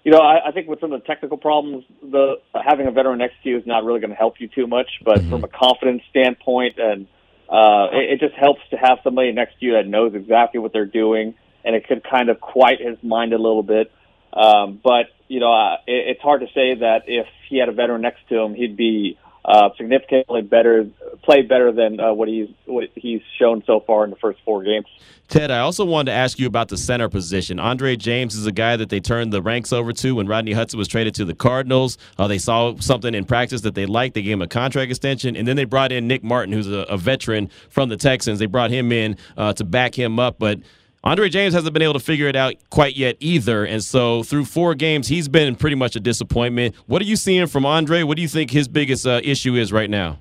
[0.05, 3.17] you know, I, I think with some of the technical problems, the having a veteran
[3.17, 4.87] next to you is not really going to help you too much.
[5.03, 5.31] But mm-hmm.
[5.31, 7.07] from a confidence standpoint, and
[7.49, 10.71] uh, it, it just helps to have somebody next to you that knows exactly what
[10.71, 13.91] they're doing, and it could kind of quiet his mind a little bit.
[14.31, 17.73] Um, but you know, uh, it, it's hard to say that if he had a
[17.73, 20.87] veteran next to him, he'd be uh, significantly better,
[21.23, 24.63] played better than uh, what he's what he's shown so far in the first four
[24.63, 24.87] games.
[25.27, 27.59] Ted, I also wanted to ask you about the center position.
[27.59, 30.77] Andre James is a guy that they turned the ranks over to when Rodney Hudson
[30.77, 31.97] was traded to the Cardinals.
[32.17, 34.15] Uh, they saw something in practice that they liked.
[34.15, 36.81] They gave him a contract extension, and then they brought in Nick Martin, who's a,
[36.89, 38.39] a veteran from the Texans.
[38.39, 40.59] They brought him in uh, to back him up, but
[41.05, 43.63] Andre James hasn't been able to figure it out quite yet either.
[43.63, 46.73] And so through four games, he's been pretty much a disappointment.
[46.87, 48.01] What are you seeing from Andre?
[48.01, 50.17] What do you think his biggest uh, issue is right now?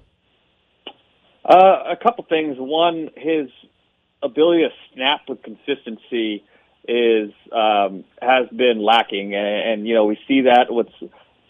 [1.42, 2.56] Uh, a couple things.
[2.58, 3.48] One, his
[4.22, 6.44] ability to snap with consistency
[6.86, 10.88] is um, has been lacking, and, and you know we see that with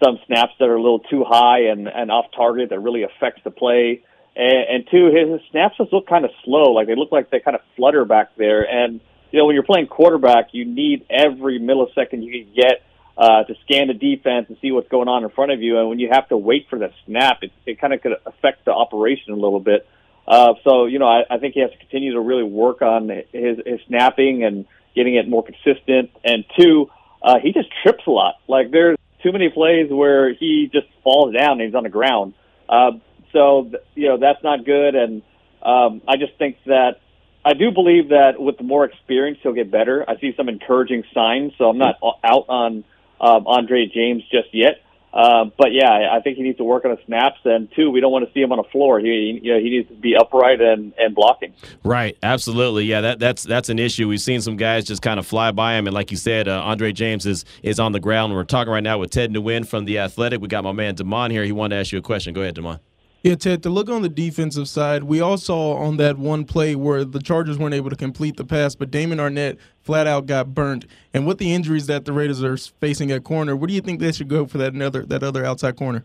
[0.03, 3.41] some snaps that are a little too high and, and off target that really affects
[3.43, 4.03] the play.
[4.37, 7.41] And, and two, his snaps just look kind of slow, like they look like they
[7.41, 9.01] kind of flutter back there, and
[9.35, 12.85] you know, when you're playing quarterback, you need every millisecond you can get
[13.19, 15.77] uh, to scan the defense and see what's going on in front of you.
[15.81, 18.65] And when you have to wait for the snap, it, it kind of could affect
[18.65, 19.89] the operation a little bit.
[20.29, 23.09] Uh, so, you know, I, I think he has to continue to really work on
[23.09, 26.13] his, his snapping and getting it more consistent.
[26.23, 28.37] And two, uh, he just trips a lot.
[28.47, 32.35] Like there's too many plays where he just falls down and he's on the ground.
[32.69, 32.93] Uh,
[33.33, 34.95] so, you know, that's not good.
[34.95, 35.23] And
[35.61, 37.01] um, I just think that
[37.45, 40.05] I do believe that with more experience, he'll get better.
[40.09, 42.85] I see some encouraging signs, so I'm not out on
[43.21, 44.81] um, Andre James just yet.
[45.15, 47.39] Uh, but yeah, I think he needs to work on his snaps.
[47.45, 48.99] And two, we don't want to see him on the floor.
[48.99, 51.55] He, you know, he needs to be upright and, and blocking.
[51.85, 52.87] Right, absolutely.
[52.87, 54.09] Yeah, that, that's that's an issue.
[54.09, 56.63] We've seen some guys just kind of fly by him, and like you said, uh,
[56.63, 58.35] Andre James is is on the ground.
[58.35, 60.41] We're talking right now with Ted Nguyen from the Athletic.
[60.41, 61.45] We got my man Damon here.
[61.45, 62.35] He wanted to ask you a question.
[62.35, 62.81] Go ahead, Damon.
[63.25, 66.75] Yeah, Ted, to look on the defensive side, we all saw on that one play
[66.75, 70.53] where the Chargers weren't able to complete the pass, but Damon Arnette flat out got
[70.53, 70.85] burnt.
[71.15, 73.99] And with the injuries that the Raiders are facing at corner, what do you think
[73.99, 76.05] they should go for that another that other outside corner?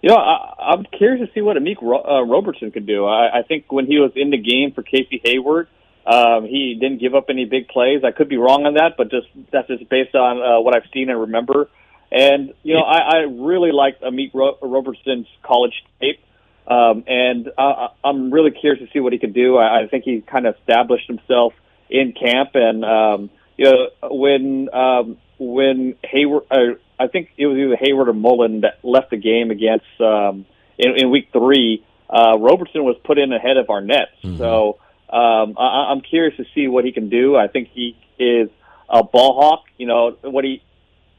[0.00, 3.04] You know, I, I'm curious to see what Amik uh, Robertson could do.
[3.04, 5.68] I, I think when he was in the game for Casey Hayward,
[6.06, 8.00] um, he didn't give up any big plays.
[8.02, 10.88] I could be wrong on that, but just that's just based on uh, what I've
[10.94, 11.68] seen and remember.
[12.12, 16.20] And you know, I, I really liked Amik Ro- Robertson's college tape,
[16.66, 19.56] um, and uh, I'm really curious to see what he can do.
[19.56, 21.54] I, I think he kind of established himself
[21.88, 27.56] in camp, and um, you know, when um, when Hayward, uh, I think it was
[27.56, 30.44] either Hayward or Mullen that left the game against um,
[30.76, 31.82] in, in week three.
[32.10, 34.36] Uh, Robertson was put in ahead of Arnette, mm-hmm.
[34.36, 37.36] so um, I, I'm curious to see what he can do.
[37.36, 38.50] I think he is
[38.90, 39.64] a ball hawk.
[39.78, 40.62] You know what he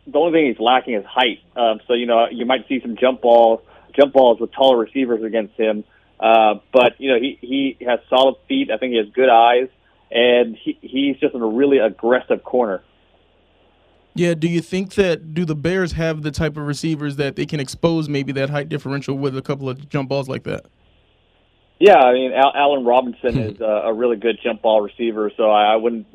[0.07, 1.39] the only thing he's lacking is height.
[1.55, 3.61] Um, so you know you might see some jump balls,
[3.97, 5.83] jump balls with taller receivers against him.
[6.19, 8.71] Uh, but you know he he has solid feet.
[8.71, 9.69] I think he has good eyes,
[10.11, 12.83] and he he's just in a really aggressive corner.
[14.15, 17.47] Yeah, do you think that do the Bears have the type of receivers that they
[17.47, 20.65] can expose maybe that height differential with a couple of jump balls like that?
[21.83, 25.51] Yeah, I mean, Al- Allen Robinson is a, a really good jump ball receiver, so
[25.51, 26.07] I, I wouldn't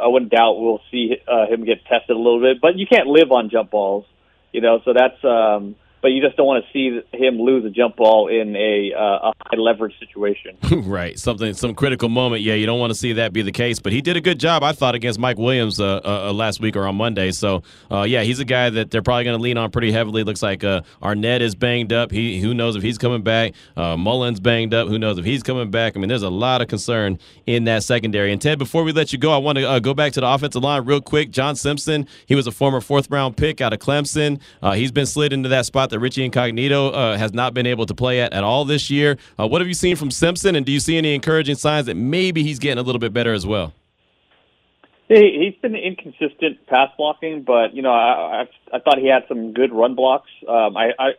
[0.00, 2.60] I wouldn't doubt we'll see uh, him get tested a little bit.
[2.60, 4.04] But you can't live on jump balls,
[4.52, 4.78] you know.
[4.84, 5.74] So that's um,
[6.06, 9.30] but you just don't want to see him lose a jump ball in a, uh,
[9.30, 10.56] a high leverage situation.
[10.88, 12.42] right, something, some critical moment.
[12.42, 13.80] Yeah, you don't want to see that be the case.
[13.80, 16.60] But he did a good job, I thought, against Mike Williams uh, uh, uh last
[16.60, 17.32] week or on Monday.
[17.32, 20.22] So uh, yeah, he's a guy that they're probably going to lean on pretty heavily.
[20.22, 22.12] Looks like uh, Arnette is banged up.
[22.12, 23.54] He who knows if he's coming back.
[23.76, 24.86] Mullen's banged up.
[24.86, 25.96] Who knows if he's coming back?
[25.96, 28.30] I mean, there's a lot of concern in that secondary.
[28.30, 30.62] And Ted, before we let you go, I want to go back to the offensive
[30.62, 31.32] line real quick.
[31.32, 34.40] John Simpson, he was a former fourth round pick out of Clemson.
[34.76, 37.94] he's been slid into that spot that Richie Incognito uh, has not been able to
[37.94, 39.16] play at at all this year.
[39.38, 41.96] Uh, what have you seen from Simpson, and do you see any encouraging signs that
[41.96, 43.72] maybe he's getting a little bit better as well?
[45.08, 49.24] He, he's been inconsistent pass blocking, but you know, I, I I thought he had
[49.28, 50.28] some good run blocks.
[50.46, 51.10] Um, I, I,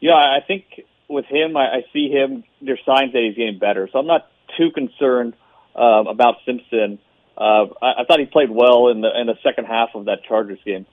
[0.00, 0.64] you know, I think
[1.08, 2.44] with him, I, I see him.
[2.62, 5.34] There's signs that he's getting better, so I'm not too concerned
[5.74, 6.98] um, about Simpson.
[7.36, 10.24] Uh, I, I thought he played well in the in the second half of that
[10.26, 10.86] Chargers game.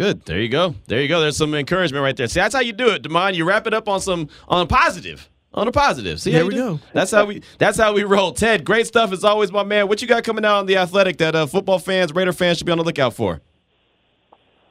[0.00, 0.24] Good.
[0.24, 0.74] There you go.
[0.86, 1.20] There you go.
[1.20, 2.26] There's some encouragement right there.
[2.26, 3.34] See, that's how you do it, Demond.
[3.34, 5.28] You wrap it up on some on a positive.
[5.52, 6.18] On a positive.
[6.18, 6.60] See, There how we do?
[6.78, 6.80] go.
[6.94, 7.42] That's how we.
[7.58, 8.32] That's how we roll.
[8.32, 9.88] Ted, great stuff as always, my man.
[9.88, 12.64] What you got coming out on the Athletic that uh, football fans, Raider fans should
[12.66, 13.42] be on the lookout for?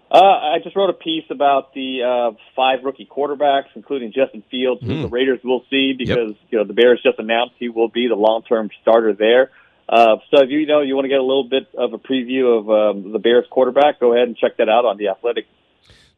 [0.10, 4.82] Uh, I just wrote a piece about the uh, five rookie quarterbacks, including Justin Fields,
[4.82, 8.08] who the Raiders will see because you know the Bears just announced he will be
[8.08, 9.52] the long-term starter there.
[9.90, 12.60] Uh, so if you know you want to get a little bit of a preview
[12.60, 15.46] of um, the Bears quarterback, go ahead and check that out on the Athletic.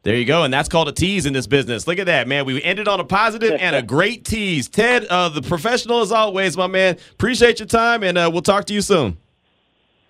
[0.02, 1.86] There you go, and that's called a tease in this business.
[1.86, 2.44] Look at that, man.
[2.44, 4.68] We ended on a positive and a great tease.
[4.68, 6.98] Ted, uh, the professional as always, my man.
[7.12, 9.16] Appreciate your time, and uh, we'll talk to you soon.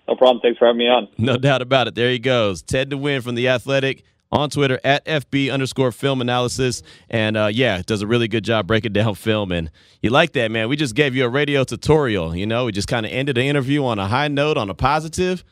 [0.07, 0.41] No problem.
[0.41, 1.07] Thanks for having me on.
[1.17, 1.95] No doubt about it.
[1.95, 2.61] There he goes.
[2.61, 4.03] Ted Nguyen from The Athletic
[4.33, 6.81] on Twitter at FB underscore film analysis.
[7.09, 9.51] And uh, yeah, does a really good job breaking down film.
[9.51, 9.69] And
[10.01, 10.67] you like that, man.
[10.69, 12.35] We just gave you a radio tutorial.
[12.35, 14.73] You know, we just kind of ended the interview on a high note, on a
[14.73, 15.43] positive,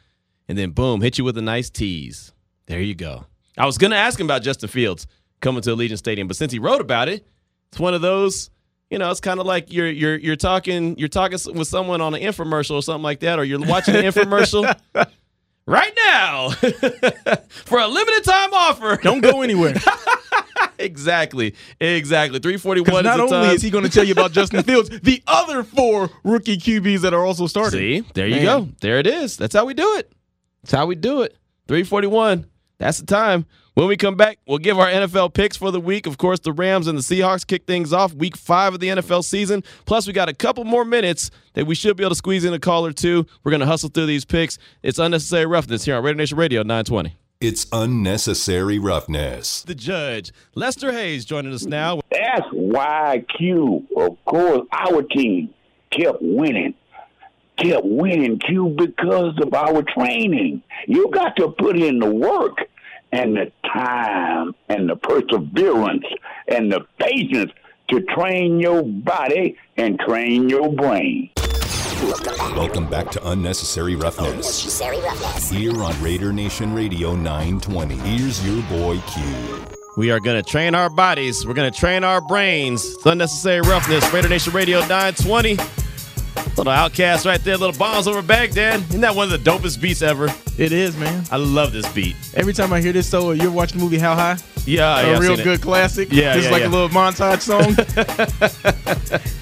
[0.48, 2.34] and then boom, hit you with a nice tease.
[2.66, 3.26] There you go.
[3.58, 5.06] I was going to ask him about Justin Fields
[5.42, 7.26] coming to Allegiant Stadium, but since he wrote about it,
[7.72, 8.50] it's one of those.
[8.90, 12.14] You know, it's kind of like you're you're you're talking you're talking with someone on
[12.14, 14.76] an infomercial or something like that, or you're watching an infomercial
[15.66, 16.50] right now
[17.66, 19.00] for a limited time offer.
[19.02, 19.74] Don't go anywhere.
[20.80, 22.40] exactly, exactly.
[22.40, 23.04] Three forty Because one.
[23.06, 23.56] not is the only time.
[23.56, 27.14] is he going to tell you about Justin Fields, the other four rookie QBs that
[27.14, 27.80] are also starting.
[27.80, 28.46] See, there you Man.
[28.46, 28.68] go.
[28.82, 29.38] There it is.
[29.38, 30.12] That's how we do it.
[30.64, 31.36] That's how we do it.
[31.68, 32.46] 341.
[32.78, 33.46] That's the time.
[33.74, 36.06] When we come back, we'll give our NFL picks for the week.
[36.06, 39.24] Of course, the Rams and the Seahawks kick things off week five of the NFL
[39.24, 39.64] season.
[39.86, 42.54] Plus, we got a couple more minutes that we should be able to squeeze in
[42.54, 43.26] a call or two.
[43.46, 44.58] We're going to hustle through these picks.
[44.84, 47.16] It's unnecessary roughness here on Raider Nation Radio 920.
[47.40, 49.64] It's unnecessary roughness.
[49.64, 52.02] The judge, Lester Hayes, joining us now.
[52.12, 55.54] That's why Q, of course, our team
[55.92, 56.74] kept winning.
[57.56, 60.62] Kept winning, Q, because of our training.
[60.88, 62.58] You got to put in the work
[63.12, 66.06] and the time and the perseverance
[66.48, 67.52] and the patience
[67.90, 71.30] to train your body and train your brain.
[72.56, 74.32] Welcome back to Unnecessary Roughness.
[74.32, 75.50] Unnecessary roughness.
[75.50, 77.96] Here on Raider Nation Radio 920.
[77.96, 79.22] Here's your boy Q.
[79.98, 81.46] We are going to train our bodies.
[81.46, 82.84] We're going to train our brains.
[82.84, 84.12] It's unnecessary roughness.
[84.14, 85.58] Raider Nation Radio 920.
[86.58, 87.58] Little OutKast right there.
[87.58, 88.82] Little bombs over Baghdad.
[88.90, 90.28] Isn't that one of the dopest beats ever?
[90.58, 91.24] It is, man.
[91.32, 92.16] I love this beat.
[92.36, 94.38] Every time I hear this, so you're watching the movie How High?
[94.66, 95.44] Yeah, a yeah, real seen it.
[95.44, 96.12] good classic.
[96.12, 96.68] Yeah, is yeah, like yeah.
[96.68, 97.72] a little montage song.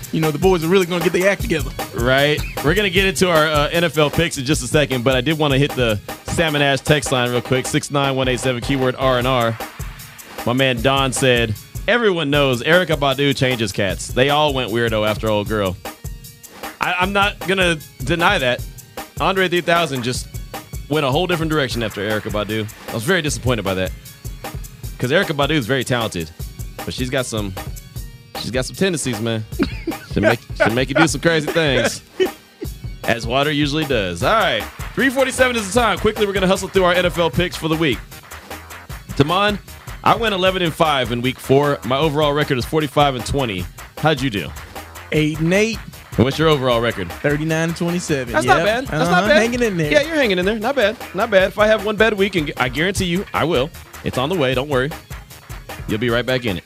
[0.11, 1.71] you know, the boys are really going to get their act together.
[1.93, 2.39] Right.
[2.63, 5.21] We're going to get into our uh, NFL picks in just a second, but I
[5.21, 9.57] did want to hit the Salmon Ash text line real quick 69187 keyword R&R.
[10.45, 11.55] My man Don said,
[11.87, 14.09] Everyone knows Erykah Badu changes cats.
[14.09, 15.75] They all went weirdo after Old Girl.
[16.82, 18.63] I, I'm not going to deny that.
[19.19, 20.27] Andre 3000 just
[20.89, 22.89] went a whole different direction after Erykah Badu.
[22.89, 23.91] I was very disappointed by that.
[24.91, 26.30] Because Erykah Badu is very talented,
[26.77, 27.53] but she's got some
[28.39, 29.45] she's got some tendencies, man.
[30.11, 32.01] she make should make you do some crazy things.
[33.05, 34.23] As water usually does.
[34.23, 34.61] All right.
[34.93, 35.97] 347 is the time.
[35.99, 37.97] Quickly, we're gonna hustle through our NFL picks for the week.
[39.15, 39.57] Damon,
[40.03, 41.80] I went 11 and 5 in week four.
[41.86, 43.65] My overall record is 45 and 20.
[43.97, 44.49] How'd you do?
[45.11, 45.77] Eight and eight.
[46.18, 47.12] And what's your overall record?
[47.12, 48.34] 39 and 27.
[48.34, 48.57] That's Yep.
[48.57, 48.88] not bad.
[48.88, 49.22] That's Uh-huh.
[49.22, 49.38] not bad.
[49.38, 49.91] Hanging in there.
[49.91, 50.60] Yeah, you're hanging in there.
[50.60, 50.97] Not bad.
[51.14, 51.49] Not bad.
[51.49, 53.70] If I have one bad week, and I guarantee you, I will.
[54.03, 54.53] It's on the way.
[54.53, 54.91] Don't worry.
[55.88, 56.64] You'll be right back in it.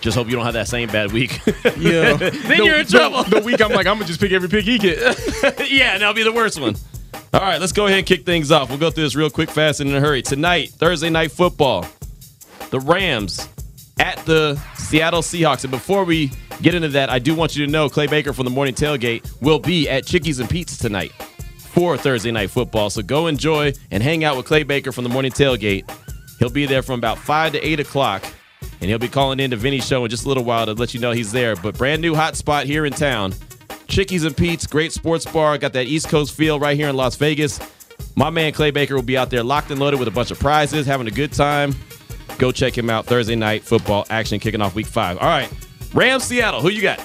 [0.00, 1.38] Just hope you don't have that same bad week.
[1.78, 2.12] Yeah.
[2.16, 3.24] then The- you're in the- trouble.
[3.24, 4.98] The, week I'm like, I'm gonna just pick every pick he get.
[5.70, 6.76] yeah, and that'll be the worst one.
[7.32, 8.68] All right, let's go ahead and kick things off.
[8.68, 10.22] We'll go through this real quick, fast, and in a hurry.
[10.22, 11.84] Tonight, Thursday night football,
[12.70, 13.48] the Rams
[13.98, 15.64] at the Seattle Seahawks.
[15.64, 16.30] And before we
[16.62, 19.40] get into that, I do want you to know Clay Baker from the Morning Tailgate
[19.40, 21.12] will be at Chickies and Pete's tonight
[21.74, 22.90] for Thursday night football.
[22.90, 25.90] So go enjoy and hang out with Clay Baker from the Morning Tailgate.
[26.38, 28.24] He'll be there from about 5 to 8 o'clock.
[28.80, 30.94] And he'll be calling in to Vinny's show in just a little while to let
[30.94, 31.56] you know he's there.
[31.56, 33.34] But brand new hot spot here in town.
[33.88, 35.56] Chickies and Pete's, great sports bar.
[35.58, 37.60] Got that East Coast feel right here in Las Vegas.
[38.16, 40.38] My man Clay Baker will be out there locked and loaded with a bunch of
[40.38, 41.74] prizes, having a good time.
[42.38, 45.18] Go check him out Thursday night football action kicking off week five.
[45.18, 45.50] All right.
[45.94, 46.60] Rams Seattle.
[46.60, 47.00] Who you got?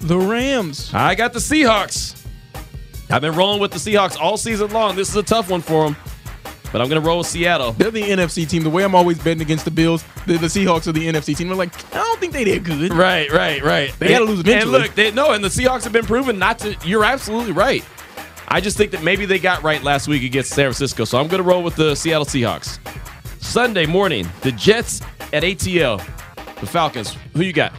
[0.00, 0.94] the Rams.
[0.94, 2.14] I got the Seahawks.
[3.10, 4.94] I've been rolling with the Seahawks all season long.
[4.94, 5.96] This is a tough one for them.
[6.70, 7.72] But I'm going to roll with Seattle.
[7.72, 8.62] They're the NFC team.
[8.62, 11.48] The way I'm always betting against the Bills, the, the Seahawks are the NFC team.
[11.48, 12.92] We're like, I don't think they that good.
[12.92, 13.92] Right, right, right.
[13.98, 14.78] They gotta lose And eventually.
[14.82, 16.76] look, they, no, and the Seahawks have been proven not to.
[16.84, 17.82] You're absolutely right.
[18.46, 21.26] I just think that maybe they got right last week against San Francisco, so I'm
[21.26, 22.78] going to roll with the Seattle Seahawks.
[23.42, 25.00] Sunday morning, the Jets
[25.32, 25.98] at ATL,
[26.60, 27.16] the Falcons.
[27.34, 27.72] Who you got?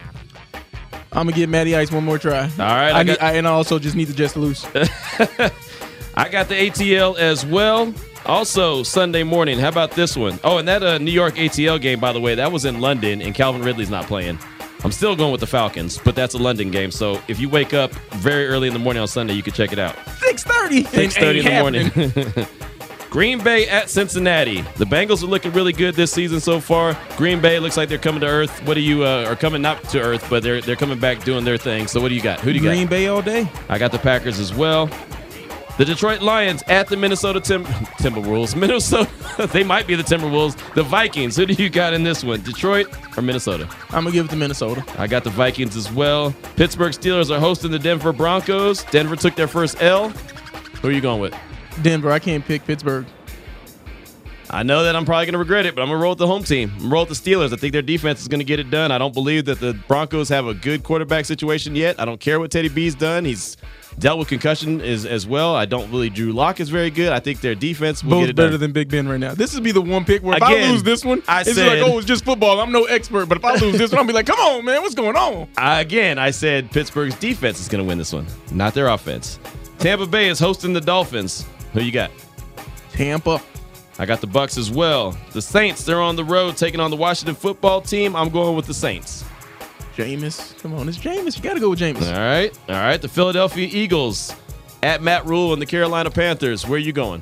[1.12, 2.43] I'm gonna give Matty Ice one more try.
[2.43, 4.66] All right, I I need, I, and I also just need to lose.
[6.16, 7.93] I got the ATL as well.
[8.26, 9.57] Also, Sunday morning.
[9.57, 10.39] How about this one?
[10.43, 13.22] Oh, and that uh, New York ATL game, by the way, that was in London,
[13.22, 14.38] and Calvin Ridley's not playing.
[14.84, 16.91] I'm still going with the Falcons, but that's a London game.
[16.91, 19.74] So if you wake up very early in the morning on Sunday, you can check
[19.74, 19.95] it out.
[20.20, 20.84] Six thirty.
[20.86, 22.47] Six thirty in the morning.
[23.10, 24.62] Green Bay at Cincinnati.
[24.78, 26.95] The Bengals are looking really good this season so far.
[27.18, 28.51] Green Bay looks like they're coming to earth.
[28.68, 31.43] What do you uh, are coming not to earth, but they're they're coming back doing
[31.43, 31.88] their thing.
[31.88, 32.39] So what do you got?
[32.41, 32.89] Who do you Green got?
[32.89, 33.49] Green Bay all day.
[33.68, 34.89] I got the Packers as well.
[35.80, 37.64] The Detroit Lions at the Minnesota Tim-
[37.99, 38.53] Timberwolves.
[38.55, 39.10] Minnesota,
[39.53, 40.74] they might be the Timberwolves.
[40.76, 41.36] The Vikings.
[41.38, 42.41] Who do you got in this one?
[42.41, 43.68] Detroit or Minnesota?
[43.89, 44.84] I'm gonna give it to Minnesota.
[44.99, 46.36] I got the Vikings as well.
[46.57, 48.84] Pittsburgh Steelers are hosting the Denver Broncos.
[48.86, 50.10] Denver took their first L.
[50.82, 51.34] Who are you going with?
[51.84, 52.11] Denver.
[52.11, 53.05] I can't pick Pittsburgh.
[54.51, 56.17] I know that I'm probably going to regret it, but I'm going to roll with
[56.17, 56.71] the home team.
[56.80, 57.53] I'm roll with the Steelers.
[57.53, 58.91] I think their defense is going to get it done.
[58.91, 61.99] I don't believe that the Broncos have a good quarterback situation yet.
[61.99, 63.25] I don't care what Teddy B's done.
[63.25, 63.57] He's
[63.99, 65.55] dealt with concussion as, as well.
[65.55, 66.09] I don't really.
[66.09, 67.13] Drew Lock is very good.
[67.13, 68.59] I think their defense will Both get it better done.
[68.61, 69.36] than Big Ben right now.
[69.36, 71.82] This would be the one pick where if I lose this one, I it's said-
[71.84, 72.59] like, oh, it's just football.
[72.59, 74.82] I'm no expert, but if I lose this one, I'll be like, come on, man,
[74.82, 75.47] what's going on?
[75.59, 79.38] Again, I said Pittsburgh's defense is going to win this one, not their offense.
[79.77, 81.45] Tampa Bay is hosting the Dolphins.
[81.74, 82.11] Who you got?
[82.91, 83.41] Tampa.
[83.97, 85.17] I got the Bucks as well.
[85.34, 88.15] The Saints, they're on the road taking on the Washington football team.
[88.15, 89.26] I'm going with the Saints.
[89.95, 90.57] Jameis.
[90.61, 91.36] Come on, it's Jameis.
[91.36, 92.07] You got to go with Jameis.
[92.07, 92.57] All right.
[92.70, 93.01] All right.
[93.01, 94.34] The Philadelphia Eagles
[94.82, 96.65] at Matt Rhule and the Carolina Panthers.
[96.65, 97.22] Where are you going?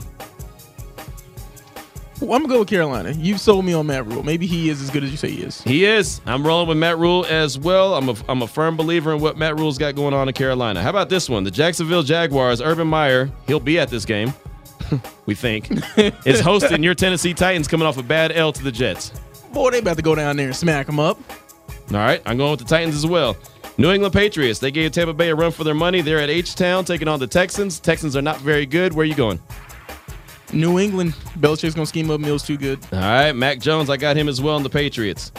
[2.21, 3.11] I'm going to go with Carolina.
[3.11, 4.23] You've sold me on Matt Rhule.
[4.23, 5.61] Maybe he is as good as you say he is.
[5.61, 6.19] He is.
[6.25, 7.93] I'm rolling with Matt Rhule as well.
[7.95, 10.81] I'm a, I'm a firm believer in what Matt Rhule's got going on in Carolina.
[10.81, 11.43] How about this one?
[11.43, 14.33] The Jacksonville Jaguars, Urban Meyer, he'll be at this game,
[15.27, 15.69] we think,
[16.25, 19.11] is hosting your Tennessee Titans coming off a bad L to the Jets.
[19.53, 21.19] Boy, they about to go down there and smack them up.
[21.91, 23.37] All right, I'm going with the Titans as well.
[23.77, 26.01] New England Patriots, they gave Tampa Bay a run for their money.
[26.01, 27.79] They're at H-Town taking on the Texans.
[27.79, 28.93] Texans are not very good.
[28.93, 29.39] Where are you going?
[30.53, 31.13] New England.
[31.39, 32.79] Belichick's going to scheme up Mills too good.
[32.91, 35.31] All right, Mac Jones, I got him as well in the Patriots.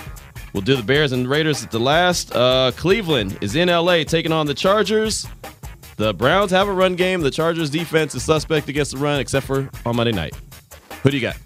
[0.52, 2.34] We'll do the Bears and Raiders at the last.
[2.34, 5.26] Uh, Cleveland is in LA taking on the Chargers.
[5.96, 7.20] The Browns have a run game.
[7.20, 10.34] The Chargers defense is suspect against the run, except for on Monday night.
[11.02, 11.36] Who do you got?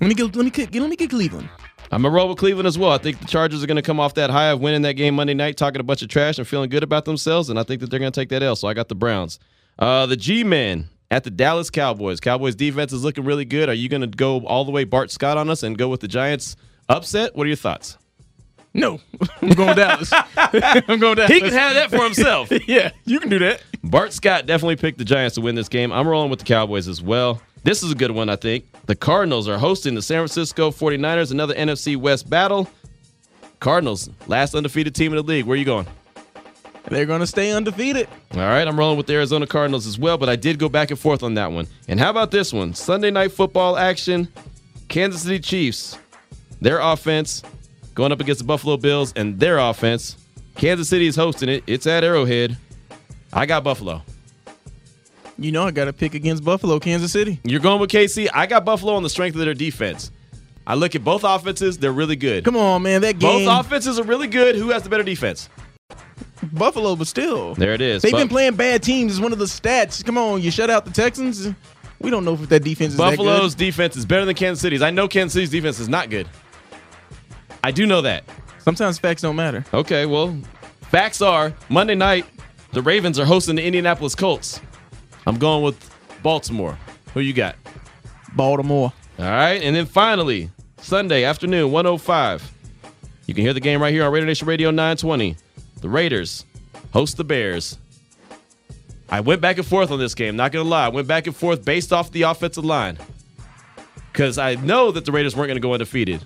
[0.00, 1.48] Let me get let me get, let me get Cleveland.
[1.90, 2.90] I'm gonna roll with Cleveland as well.
[2.90, 5.34] I think the Chargers are gonna come off that high of winning that game Monday
[5.34, 7.90] night, talking a bunch of trash and feeling good about themselves, and I think that
[7.90, 8.56] they're gonna take that L.
[8.56, 9.38] So I got the Browns.
[9.78, 12.18] Uh, the G-men at the Dallas Cowboys.
[12.18, 13.68] Cowboys defense is looking really good.
[13.68, 16.08] Are you gonna go all the way Bart Scott on us and go with the
[16.08, 16.56] Giants
[16.88, 17.36] upset?
[17.36, 17.98] What are your thoughts?
[18.74, 18.98] No,
[19.40, 20.10] I'm going Dallas.
[20.36, 21.30] I'm going Dallas.
[21.30, 22.50] He can have that for himself.
[22.66, 23.62] yeah, you can do that.
[23.84, 25.92] Bart Scott definitely picked the Giants to win this game.
[25.92, 27.40] I'm rolling with the Cowboys as well.
[27.62, 28.64] This is a good one, I think.
[28.86, 32.68] The Cardinals are hosting the San Francisco 49ers, another NFC West battle.
[33.60, 35.46] Cardinals, last undefeated team in the league.
[35.46, 35.86] Where are you going?
[36.88, 38.08] They're going to stay undefeated.
[38.32, 40.90] All right, I'm rolling with the Arizona Cardinals as well, but I did go back
[40.90, 41.66] and forth on that one.
[41.88, 42.74] And how about this one?
[42.74, 44.28] Sunday night football action.
[44.88, 45.98] Kansas City Chiefs,
[46.60, 47.42] their offense
[47.94, 50.16] going up against the Buffalo Bills and their offense.
[50.56, 51.64] Kansas City is hosting it.
[51.66, 52.56] It's at Arrowhead.
[53.32, 54.02] I got Buffalo.
[55.38, 57.40] You know I got to pick against Buffalo, Kansas City.
[57.44, 58.28] You're going with KC.
[58.32, 60.12] I got Buffalo on the strength of their defense.
[60.66, 62.44] I look at both offenses, they're really good.
[62.44, 63.46] Come on, man, that game.
[63.46, 64.54] Both offenses are really good.
[64.54, 65.48] Who has the better defense?
[66.52, 67.54] Buffalo, but still.
[67.54, 68.02] There it is.
[68.02, 69.12] They've Bu- been playing bad teams.
[69.12, 70.04] It's one of the stats.
[70.04, 71.48] Come on, you shut out the Texans.
[72.00, 73.64] We don't know if that defense is Buffalo's that good.
[73.66, 74.82] defense is better than Kansas City's.
[74.82, 76.28] I know Kansas City's defense is not good.
[77.62, 78.24] I do know that.
[78.58, 79.64] Sometimes facts don't matter.
[79.72, 80.36] Okay, well,
[80.82, 82.26] facts are Monday night,
[82.72, 84.60] the Ravens are hosting the Indianapolis Colts.
[85.26, 85.90] I'm going with
[86.22, 86.78] Baltimore.
[87.14, 87.56] Who you got?
[88.34, 88.92] Baltimore.
[89.18, 92.52] All right, and then finally, Sunday afternoon, 105.
[93.26, 95.36] You can hear the game right here on Raider Nation Radio 920.
[95.84, 96.46] The Raiders
[96.94, 97.76] host the Bears.
[99.10, 100.86] I went back and forth on this game, not gonna lie.
[100.86, 102.96] I went back and forth based off the offensive line.
[104.10, 106.24] Because I know that the Raiders weren't gonna go undefeated.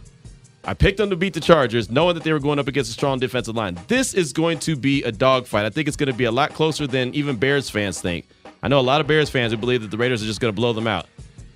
[0.65, 2.93] I picked them to beat the Chargers, knowing that they were going up against a
[2.93, 3.77] strong defensive line.
[3.89, 5.65] This is going to be a dogfight.
[5.65, 8.29] I think it's going to be a lot closer than even Bears fans think.
[8.63, 10.55] I know a lot of Bears fans who believe that the Raiders are just going
[10.55, 11.07] to blow them out.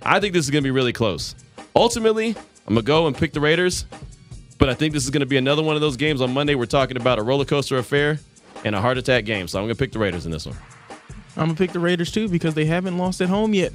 [0.02, 1.36] I think this is going to be really close.
[1.76, 2.30] Ultimately,
[2.66, 3.84] I'm going to go and pick the Raiders,
[4.62, 6.54] but I think this is going to be another one of those games on Monday.
[6.54, 8.20] We're talking about a roller coaster affair
[8.64, 9.48] and a heart attack game.
[9.48, 10.56] So I'm going to pick the Raiders in this one.
[11.36, 13.72] I'm gonna pick the Raiders too because they haven't lost at home yet.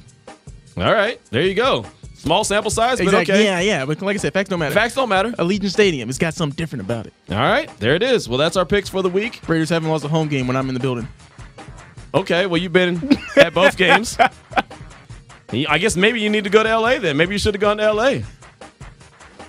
[0.78, 1.86] All right, there you go.
[2.14, 3.44] Small sample size, but okay.
[3.44, 3.86] Yeah, yeah.
[3.86, 4.74] But like I said, facts don't matter.
[4.74, 5.32] Facts don't matter.
[5.34, 6.08] Allegiant Stadium.
[6.08, 7.14] It's got something different about it.
[7.30, 8.30] All right, there it is.
[8.30, 9.42] Well, that's our picks for the week.
[9.50, 11.08] Raiders haven't lost a home game when I'm in the building.
[12.14, 14.18] Okay, well you've been at both games.
[15.52, 17.18] I guess maybe you need to go to LA then.
[17.18, 18.20] Maybe you should have gone to LA.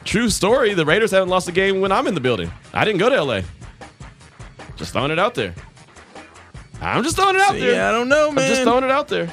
[0.09, 0.73] True story.
[0.73, 2.51] The Raiders haven't lost a game when I'm in the building.
[2.73, 3.43] I didn't go to LA.
[4.77, 5.55] Just throwing it out there.
[6.81, 7.87] I'm just throwing it out See, there.
[7.87, 8.43] I don't know, man.
[8.43, 9.31] I'm just throwing it out there.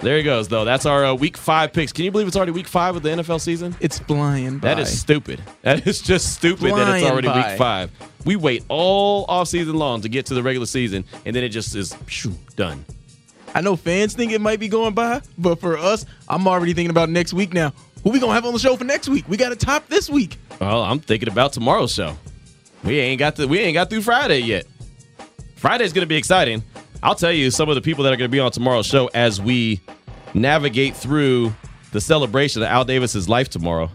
[0.00, 0.64] There he goes, though.
[0.64, 1.92] That's our uh, week five picks.
[1.92, 3.76] Can you believe it's already week five of the NFL season?
[3.78, 4.74] It's flying by.
[4.74, 5.40] That is stupid.
[5.62, 7.50] That is just stupid that it's already by.
[7.50, 7.92] week five.
[8.24, 11.50] We wait all off season long to get to the regular season, and then it
[11.50, 12.84] just is shoo, done.
[13.54, 16.90] I know fans think it might be going by, but for us, I'm already thinking
[16.90, 17.72] about next week now.
[18.02, 19.24] Who we gonna have on the show for next week?
[19.28, 20.36] We got to top this week.
[20.60, 22.16] Well, I'm thinking about tomorrow's show.
[22.82, 24.66] We ain't got the we ain't got through Friday yet.
[25.56, 26.64] Friday's gonna be exciting.
[27.02, 29.40] I'll tell you some of the people that are gonna be on tomorrow's show as
[29.40, 29.80] we
[30.34, 31.54] navigate through
[31.92, 33.88] the celebration of Al Davis's life tomorrow.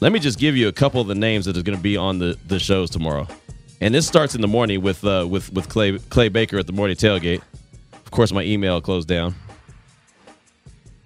[0.00, 2.18] Let me just give you a couple of the names that are gonna be on
[2.18, 3.28] the, the shows tomorrow.
[3.80, 6.72] And this starts in the morning with uh, with with Clay Clay Baker at the
[6.72, 7.42] morning tailgate.
[7.92, 9.36] Of course, my email closed down.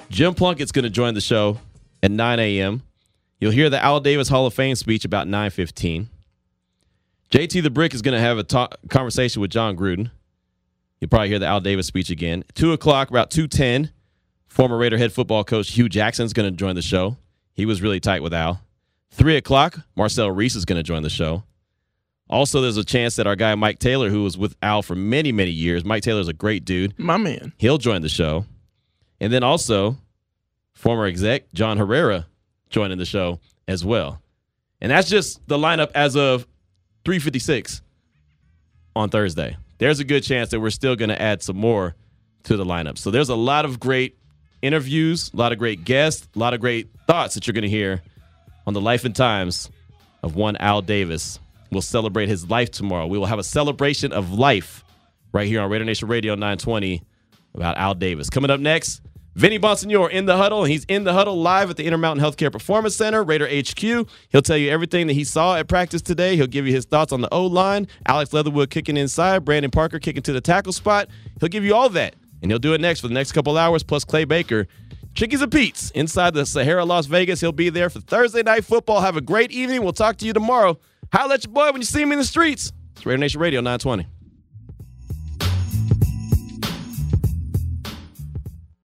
[0.08, 1.58] Jim Plunkett's going to join the show
[2.06, 2.82] at 9 a.m.
[3.40, 6.06] You'll hear the Al Davis Hall of Fame speech about 9:15.
[7.30, 10.10] JT the Brick is going to have a ta- conversation with Jon Gruden.
[11.00, 12.44] You'll probably hear the Al Davis speech again.
[12.54, 13.90] Two o'clock, about 2:10.
[14.46, 17.16] Former Raider head football coach Hue Jackson is going to join the show.
[17.52, 18.60] He was really tight with Al.
[19.10, 21.42] Three o'clock, Marcel Reece is going to join the show.
[22.30, 25.32] Also, there's a chance that our guy Mike Taylor, who was with Al for many,
[25.32, 26.96] many years, Mike Taylor's a great dude.
[26.98, 27.52] My man.
[27.58, 28.46] He'll join the show.
[29.20, 29.96] And then also,
[30.76, 32.26] former exec John Herrera
[32.70, 34.22] joining the show as well.
[34.80, 36.46] And that's just the lineup as of
[37.04, 37.82] 356
[38.94, 39.56] on Thursday.
[39.78, 41.96] There's a good chance that we're still going to add some more
[42.44, 42.98] to the lineup.
[42.98, 44.18] So there's a lot of great
[44.62, 47.68] interviews, a lot of great guests, a lot of great thoughts that you're going to
[47.68, 48.02] hear
[48.66, 49.70] on the life and times
[50.22, 51.38] of one Al Davis.
[51.70, 53.06] We'll celebrate his life tomorrow.
[53.06, 54.84] We will have a celebration of life
[55.32, 57.02] right here on Raider Nation Radio 920
[57.54, 58.30] about Al Davis.
[58.30, 59.00] Coming up next,
[59.36, 62.50] Vinny Bonsignore in the huddle, and he's in the huddle live at the Intermountain Healthcare
[62.50, 64.08] Performance Center, Raider HQ.
[64.30, 66.36] He'll tell you everything that he saw at practice today.
[66.36, 69.98] He'll give you his thoughts on the O line, Alex Leatherwood kicking inside, Brandon Parker
[69.98, 71.08] kicking to the tackle spot.
[71.38, 73.82] He'll give you all that, and he'll do it next for the next couple hours,
[73.82, 74.68] plus Clay Baker.
[75.12, 77.38] Chickies and Pete's inside the Sahara Las Vegas.
[77.38, 79.02] He'll be there for Thursday night football.
[79.02, 79.82] Have a great evening.
[79.82, 80.78] We'll talk to you tomorrow.
[81.12, 82.72] Holla at your boy when you see him in the streets.
[82.94, 84.06] It's Raider Nation Radio 920.